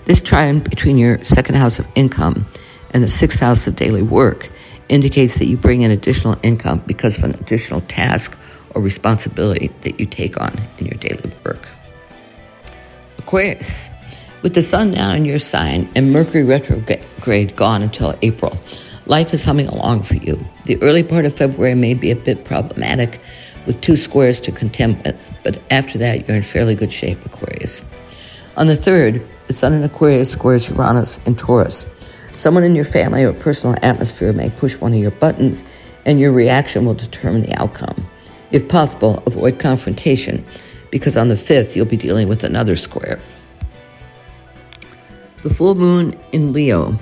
This 0.05 0.21
trine 0.21 0.61
between 0.61 0.99
your 0.99 1.25
second 1.25 1.55
house 1.55 1.79
of 1.79 1.87
income 1.95 2.47
and 2.91 3.03
the 3.03 3.09
sixth 3.09 3.41
house 3.41 3.67
of 3.67 3.77
daily 3.77 4.03
work 4.03 4.51
indicates 4.91 5.39
that 5.39 5.47
you 5.47 5.57
bring 5.57 5.81
in 5.81 5.91
additional 5.91 6.39
income 6.43 6.83
because 6.87 7.17
of 7.17 7.25
an 7.25 7.35
additional 7.37 7.81
task 7.81 8.37
or 8.75 8.83
responsibility 8.83 9.71
that 9.83 9.99
you 10.01 10.05
take 10.05 10.39
on 10.39 10.61
in 10.77 10.85
your 10.85 10.99
daily 10.99 11.33
work. 11.47 11.67
Aquarius, 13.17 13.89
with 14.43 14.53
the 14.53 14.61
sun 14.61 14.91
now 14.91 15.15
in 15.15 15.25
your 15.25 15.39
sign 15.39 15.91
and 15.97 16.13
Mercury 16.13 16.45
retrograde 16.45 17.57
gone 17.57 17.81
until 17.81 18.15
April, 18.21 18.59
Life 19.07 19.35
is 19.35 19.43
humming 19.43 19.67
along 19.67 20.05
for 20.05 20.15
you. 20.15 20.45
The 20.65 20.81
early 20.81 21.03
part 21.03 21.25
of 21.25 21.35
February 21.35 21.75
may 21.75 21.95
be 21.95 22.13
a 22.13 22.17
bit 22.17 22.45
problematic 22.45 23.21
with 23.67 23.81
two 23.81 23.97
squares 23.97 24.41
to 24.43 24.53
contend 24.53 25.03
with, 25.05 25.31
but 25.45 25.61
after 25.71 25.99
that, 25.99 26.27
you're 26.27 26.37
in 26.37 26.43
fairly 26.43 26.75
good 26.75 26.93
shape, 26.93 27.25
Aquarius. 27.25 27.83
On 28.57 28.67
the 28.67 28.77
3rd, 28.77 29.27
the 29.47 29.53
Sun 29.53 29.73
in 29.73 29.83
Aquarius 29.83 30.33
squares 30.33 30.69
Uranus 30.69 31.19
and 31.27 31.39
Taurus. 31.39 31.87
Someone 32.37 32.65
in 32.65 32.75
your 32.75 32.85
family 32.85 33.25
or 33.25 33.33
personal 33.33 33.77
atmosphere 33.83 34.33
may 34.33 34.51
push 34.51 34.77
one 34.77 34.93
of 34.93 35.01
your 35.01 35.11
buttons, 35.11 35.65
and 36.05 36.19
your 36.19 36.33
reaction 36.33 36.85
will 36.85 36.95
determine 36.95 37.43
the 37.43 37.61
outcome. 37.61 38.07
If 38.51 38.69
possible, 38.69 39.23
avoid 39.27 39.59
confrontation, 39.59 40.45
because 40.91 41.17
on 41.17 41.29
the 41.29 41.37
5th, 41.37 41.75
you'll 41.75 41.87
be 41.87 41.97
dealing 41.97 42.29
with 42.29 42.45
another 42.45 42.77
square. 42.77 43.21
The 45.43 45.51
full 45.51 45.75
moon 45.75 46.19
in 46.33 46.53
Leo 46.53 46.99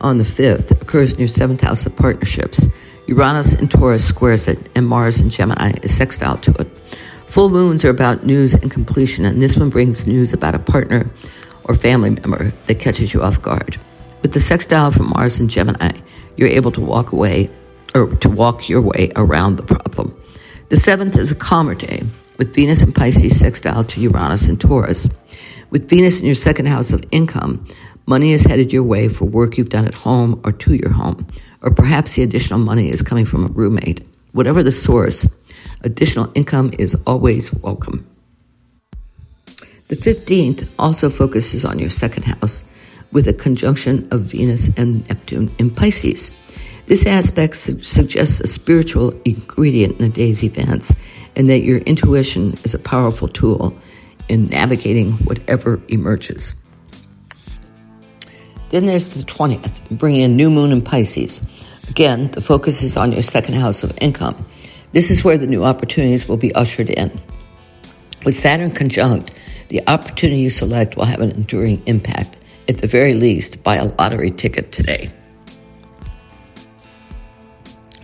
on 0.00 0.18
the 0.18 0.24
5th 0.24 0.70
occurs 0.80 1.12
in 1.12 1.18
your 1.18 1.28
7th 1.28 1.60
house 1.60 1.84
of 1.84 1.96
partnerships. 1.96 2.66
Uranus 3.08 3.54
and 3.54 3.70
Taurus 3.70 4.06
squares 4.06 4.48
it, 4.48 4.68
and 4.74 4.86
Mars 4.86 5.18
and 5.20 5.30
Gemini 5.30 5.72
is 5.82 5.96
sextile 5.96 6.36
to 6.36 6.52
it. 6.60 6.68
Full 7.28 7.48
moons 7.48 7.82
are 7.86 7.88
about 7.88 8.26
news 8.26 8.52
and 8.52 8.70
completion, 8.70 9.24
and 9.24 9.40
this 9.40 9.56
one 9.56 9.70
brings 9.70 10.06
news 10.06 10.34
about 10.34 10.54
a 10.54 10.58
partner 10.58 11.10
or 11.64 11.74
family 11.74 12.10
member 12.10 12.52
that 12.66 12.80
catches 12.80 13.14
you 13.14 13.22
off 13.22 13.40
guard. 13.40 13.80
With 14.20 14.34
the 14.34 14.40
sextile 14.40 14.90
from 14.90 15.08
Mars 15.08 15.40
and 15.40 15.48
Gemini, 15.48 15.92
you're 16.36 16.50
able 16.50 16.70
to 16.72 16.82
walk 16.82 17.12
away 17.12 17.50
or 17.94 18.14
to 18.16 18.28
walk 18.28 18.68
your 18.68 18.82
way 18.82 19.10
around 19.16 19.56
the 19.56 19.62
problem. 19.62 20.14
The 20.68 20.76
seventh 20.76 21.16
is 21.16 21.30
a 21.30 21.34
calmer 21.34 21.74
day 21.74 22.02
with 22.36 22.54
Venus 22.54 22.82
and 22.82 22.94
Pisces 22.94 23.38
sextile 23.38 23.84
to 23.84 24.00
Uranus 24.02 24.48
and 24.48 24.60
Taurus. 24.60 25.08
With 25.70 25.88
Venus 25.88 26.20
in 26.20 26.26
your 26.26 26.34
second 26.34 26.66
house 26.66 26.92
of 26.92 27.04
income, 27.10 27.66
Money 28.08 28.32
is 28.32 28.42
headed 28.42 28.72
your 28.72 28.84
way 28.84 29.06
for 29.10 29.26
work 29.26 29.58
you've 29.58 29.68
done 29.68 29.84
at 29.84 29.92
home 29.92 30.40
or 30.42 30.50
to 30.50 30.72
your 30.72 30.88
home, 30.88 31.26
or 31.60 31.70
perhaps 31.70 32.14
the 32.14 32.22
additional 32.22 32.58
money 32.58 32.88
is 32.88 33.02
coming 33.02 33.26
from 33.26 33.44
a 33.44 33.48
roommate. 33.48 34.00
Whatever 34.32 34.62
the 34.62 34.72
source, 34.72 35.26
additional 35.82 36.32
income 36.34 36.72
is 36.78 36.96
always 37.06 37.52
welcome. 37.52 38.08
The 39.88 39.96
15th 39.96 40.70
also 40.78 41.10
focuses 41.10 41.66
on 41.66 41.78
your 41.78 41.90
second 41.90 42.22
house 42.22 42.64
with 43.12 43.28
a 43.28 43.34
conjunction 43.34 44.08
of 44.10 44.22
Venus 44.22 44.70
and 44.78 45.06
Neptune 45.06 45.54
in 45.58 45.70
Pisces. 45.70 46.30
This 46.86 47.04
aspect 47.04 47.56
su- 47.56 47.82
suggests 47.82 48.40
a 48.40 48.46
spiritual 48.46 49.20
ingredient 49.26 50.00
in 50.00 50.06
the 50.06 50.08
day's 50.08 50.42
events 50.42 50.94
and 51.36 51.50
that 51.50 51.60
your 51.60 51.76
intuition 51.76 52.54
is 52.64 52.72
a 52.72 52.78
powerful 52.78 53.28
tool 53.28 53.76
in 54.30 54.46
navigating 54.46 55.12
whatever 55.26 55.78
emerges. 55.88 56.54
Then 58.70 58.86
there's 58.86 59.10
the 59.10 59.22
20th, 59.22 59.80
bringing 59.90 60.22
a 60.22 60.28
new 60.28 60.50
moon 60.50 60.72
in 60.72 60.82
Pisces. 60.82 61.40
Again, 61.88 62.30
the 62.30 62.40
focus 62.40 62.82
is 62.82 62.96
on 62.96 63.12
your 63.12 63.22
second 63.22 63.54
house 63.54 63.82
of 63.82 63.96
income. 64.00 64.46
This 64.92 65.10
is 65.10 65.24
where 65.24 65.38
the 65.38 65.46
new 65.46 65.64
opportunities 65.64 66.28
will 66.28 66.36
be 66.36 66.54
ushered 66.54 66.90
in. 66.90 67.18
With 68.24 68.34
Saturn 68.34 68.70
conjunct, 68.72 69.30
the 69.68 69.82
opportunity 69.86 70.40
you 70.40 70.50
select 70.50 70.96
will 70.96 71.06
have 71.06 71.20
an 71.20 71.30
enduring 71.30 71.82
impact. 71.86 72.36
At 72.68 72.78
the 72.78 72.86
very 72.86 73.14
least, 73.14 73.62
buy 73.62 73.76
a 73.76 73.86
lottery 73.86 74.30
ticket 74.30 74.72
today. 74.72 75.10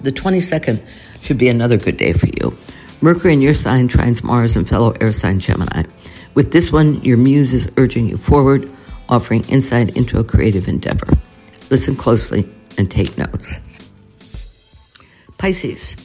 The 0.00 0.12
22nd 0.12 0.82
should 1.20 1.38
be 1.38 1.48
another 1.48 1.76
good 1.76 1.96
day 1.96 2.12
for 2.12 2.26
you. 2.26 2.56
Mercury 3.00 3.34
in 3.34 3.42
your 3.42 3.54
sign 3.54 3.88
trines 3.88 4.22
Mars 4.22 4.56
and 4.56 4.66
fellow 4.66 4.94
air 5.00 5.12
sign 5.12 5.40
Gemini. 5.40 5.84
With 6.34 6.52
this 6.52 6.72
one, 6.72 7.02
your 7.02 7.16
muse 7.16 7.52
is 7.52 7.68
urging 7.76 8.08
you 8.08 8.16
forward 8.16 8.70
offering 9.08 9.44
insight 9.48 9.96
into 9.96 10.18
a 10.18 10.24
creative 10.24 10.68
endeavor. 10.68 11.08
Listen 11.70 11.96
closely 11.96 12.48
and 12.78 12.90
take 12.90 13.16
notes. 13.16 13.52
Pisces. 15.38 15.96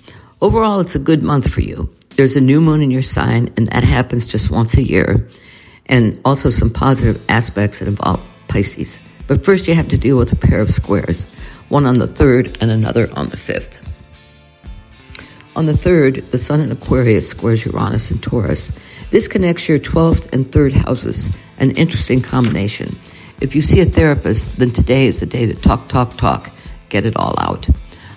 Overall, 0.41 0.79
it's 0.79 0.95
a 0.95 0.99
good 0.99 1.23
month 1.23 1.49
for 1.49 1.61
you. 1.61 1.93
There's 2.11 2.35
a 2.35 2.41
new 2.41 2.59
moon 2.61 2.81
in 2.81 2.91
your 2.91 3.01
sign, 3.01 3.53
and 3.57 3.67
that 3.67 3.83
happens 3.83 4.25
just 4.25 4.49
once 4.49 4.75
a 4.75 4.83
year, 4.83 5.29
and 5.85 6.19
also 6.25 6.49
some 6.49 6.71
positive 6.71 7.23
aspects 7.29 7.79
that 7.79 7.87
involve 7.87 8.21
Pisces. 8.47 8.99
But 9.27 9.45
first, 9.45 9.67
you 9.67 9.75
have 9.75 9.89
to 9.89 9.97
deal 9.97 10.17
with 10.17 10.31
a 10.31 10.35
pair 10.35 10.59
of 10.59 10.71
squares, 10.71 11.23
one 11.69 11.85
on 11.85 11.99
the 11.99 12.07
third 12.07 12.57
and 12.61 12.71
another 12.71 13.09
on 13.13 13.27
the 13.27 13.37
fifth. 13.37 13.78
On 15.55 15.65
the 15.65 15.75
third, 15.75 16.15
the 16.31 16.37
Sun 16.37 16.61
in 16.61 16.71
Aquarius 16.71 17.29
squares 17.29 17.65
Uranus 17.65 18.11
and 18.11 18.21
Taurus. 18.21 18.71
This 19.11 19.27
connects 19.27 19.67
your 19.67 19.79
12th 19.79 20.31
and 20.33 20.45
3rd 20.45 20.73
houses, 20.73 21.29
an 21.57 21.71
interesting 21.71 22.21
combination. 22.21 22.99
If 23.41 23.55
you 23.55 23.61
see 23.61 23.81
a 23.81 23.85
therapist, 23.85 24.57
then 24.57 24.71
today 24.71 25.07
is 25.07 25.19
the 25.19 25.25
day 25.25 25.47
to 25.47 25.55
talk, 25.55 25.89
talk, 25.89 26.15
talk. 26.17 26.51
get 26.89 27.05
it 27.05 27.17
all 27.17 27.35
out. 27.37 27.67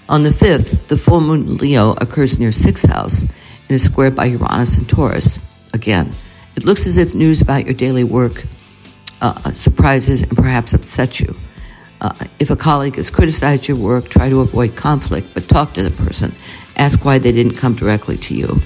On 0.09 0.23
the 0.23 0.31
5th, 0.31 0.89
the 0.89 0.97
full 0.97 1.21
moon 1.21 1.49
in 1.49 1.57
Leo 1.57 1.93
occurs 1.93 2.39
your 2.39 2.53
sixth 2.53 2.89
house 2.89 3.23
and 3.23 3.71
is 3.71 3.85
squared 3.85 4.15
by 4.15 4.27
Uranus 4.27 4.77
and 4.77 4.89
Taurus. 4.89 5.39
Again, 5.73 6.15
it 6.55 6.65
looks 6.65 6.87
as 6.87 6.97
if 6.97 7.15
news 7.15 7.41
about 7.41 7.65
your 7.65 7.75
daily 7.75 8.05
work 8.05 8.45
uh, 9.23 9.53
surprises 9.53 10.23
and 10.23 10.37
perhaps 10.37 10.75
upsets 10.75 11.21
you. 11.21 11.35
Uh, 12.01 12.13
if 12.41 12.51
a 12.51 12.57
colleague 12.57 12.97
has 12.97 13.11
criticized 13.11 13.69
your 13.69 13.77
work, 13.77 14.09
try 14.09 14.29
to 14.29 14.41
avoid 14.41 14.75
conflict, 14.75 15.29
but 15.35 15.49
talk 15.49 15.75
to 15.75 15.83
the 15.83 15.91
person. 15.93 16.35
Ask 16.77 17.05
why 17.05 17.19
they 17.19 17.33
didn't 17.33 17.57
come 17.57 17.75
directly 17.75 18.17
to 18.19 18.35
you. 18.35 18.61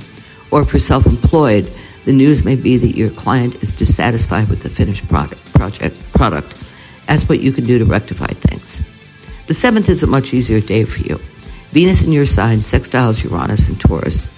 Or 0.51 0.63
if 0.63 0.73
you're 0.73 0.81
self-employed, 0.81 1.73
the 2.05 2.13
news 2.13 2.45
may 2.45 2.55
be 2.55 2.77
that 2.77 2.97
your 2.97 3.11
client 3.11 3.63
is 3.63 3.71
dissatisfied 3.71 4.49
with 4.49 4.63
the 4.63 4.71
finished 4.71 5.09
product, 5.09 5.45
project, 5.53 5.97
product. 6.13 6.63
Ask 7.09 7.29
what 7.29 7.41
you 7.41 7.53
can 7.53 7.65
do 7.65 7.79
to 7.79 7.85
rectify 7.85 8.27
things. 8.27 8.81
The 9.47 9.55
seventh 9.55 9.89
is 9.89 10.03
a 10.03 10.07
much 10.07 10.33
easier 10.33 10.61
day 10.61 10.85
for 10.85 11.03
you. 11.03 11.21
Venus 11.73 12.03
in 12.03 12.13
your 12.13 12.27
sign 12.27 12.59
sextiles 12.59 13.23
Uranus 13.23 13.69
and 13.69 13.81
Taurus. 13.81 14.29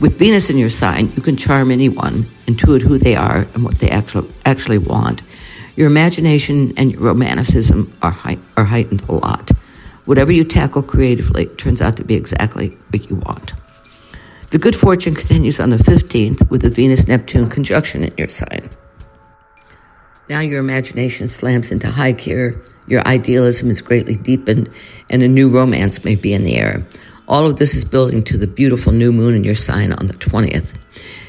With 0.00 0.18
Venus 0.18 0.50
in 0.50 0.58
your 0.58 0.70
sign, 0.70 1.12
you 1.16 1.22
can 1.22 1.36
charm 1.36 1.70
anyone, 1.70 2.26
intuit 2.46 2.82
who 2.82 2.98
they 2.98 3.16
are 3.16 3.46
and 3.54 3.64
what 3.64 3.78
they 3.78 3.88
actually, 3.88 4.32
actually 4.44 4.78
want. 4.78 5.22
Your 5.74 5.86
imagination 5.86 6.74
and 6.76 6.92
your 6.92 7.00
romanticism 7.00 7.96
are, 8.02 8.16
are 8.56 8.64
heightened 8.64 9.02
a 9.08 9.12
lot. 9.12 9.50
Whatever 10.06 10.32
you 10.32 10.44
tackle 10.44 10.82
creatively 10.82 11.46
turns 11.46 11.80
out 11.80 11.96
to 11.98 12.04
be 12.04 12.14
exactly 12.14 12.78
what 12.90 13.10
you 13.10 13.16
want. 13.16 13.52
The 14.50 14.58
good 14.58 14.76
fortune 14.76 15.14
continues 15.14 15.60
on 15.60 15.70
the 15.70 15.76
15th 15.76 16.48
with 16.48 16.62
the 16.62 16.70
Venus 16.70 17.08
Neptune 17.08 17.50
conjunction 17.50 18.04
in 18.04 18.14
your 18.16 18.28
sign. 18.28 18.70
Now 20.28 20.40
your 20.40 20.60
imagination 20.60 21.28
slams 21.28 21.72
into 21.72 21.88
high 21.90 22.12
gear, 22.12 22.62
your 22.86 23.06
idealism 23.06 23.70
is 23.70 23.80
greatly 23.80 24.14
deepened, 24.14 24.70
and 25.10 25.22
a 25.22 25.28
new 25.28 25.50
romance 25.50 26.04
may 26.04 26.14
be 26.14 26.32
in 26.32 26.44
the 26.44 26.54
air. 26.54 26.86
All 27.26 27.46
of 27.46 27.56
this 27.56 27.74
is 27.74 27.84
building 27.84 28.22
to 28.24 28.38
the 28.38 28.46
beautiful 28.46 28.92
new 28.92 29.12
moon 29.12 29.34
in 29.34 29.42
your 29.42 29.56
sign 29.56 29.92
on 29.92 30.06
the 30.06 30.14
20th. 30.14 30.72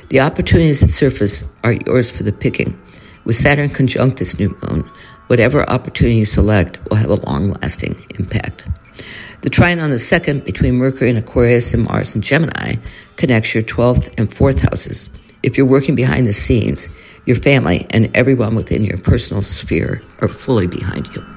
The 0.09 0.19
opportunities 0.19 0.81
that 0.81 0.89
surface 0.89 1.43
are 1.63 1.73
yours 1.73 2.11
for 2.11 2.21
the 2.21 2.31
picking. 2.31 2.79
With 3.25 3.35
Saturn 3.35 3.71
conjunct 3.71 4.17
this 4.17 4.37
new 4.37 4.55
moon, 4.61 4.87
whatever 5.27 5.69
opportunity 5.69 6.17
you 6.17 6.25
select 6.25 6.79
will 6.89 6.97
have 6.97 7.09
a 7.09 7.15
long 7.15 7.51
lasting 7.61 8.05
impact. 8.17 8.65
The 9.41 9.49
trine 9.49 9.79
on 9.79 9.91
the 9.91 9.99
second 9.99 10.43
between 10.43 10.75
Mercury 10.75 11.09
and 11.09 11.19
Aquarius 11.19 11.73
and 11.73 11.83
Mars 11.83 12.15
and 12.15 12.23
Gemini 12.23 12.75
connects 13.15 13.53
your 13.53 13.63
12th 13.63 14.13
and 14.17 14.29
4th 14.29 14.59
houses. 14.59 15.09
If 15.43 15.57
you're 15.57 15.67
working 15.67 15.95
behind 15.95 16.25
the 16.25 16.33
scenes, 16.33 16.87
your 17.25 17.35
family 17.35 17.85
and 17.89 18.15
everyone 18.15 18.55
within 18.55 18.83
your 18.83 18.97
personal 18.97 19.43
sphere 19.43 20.01
are 20.19 20.27
fully 20.27 20.67
behind 20.67 21.07
you. 21.15 21.36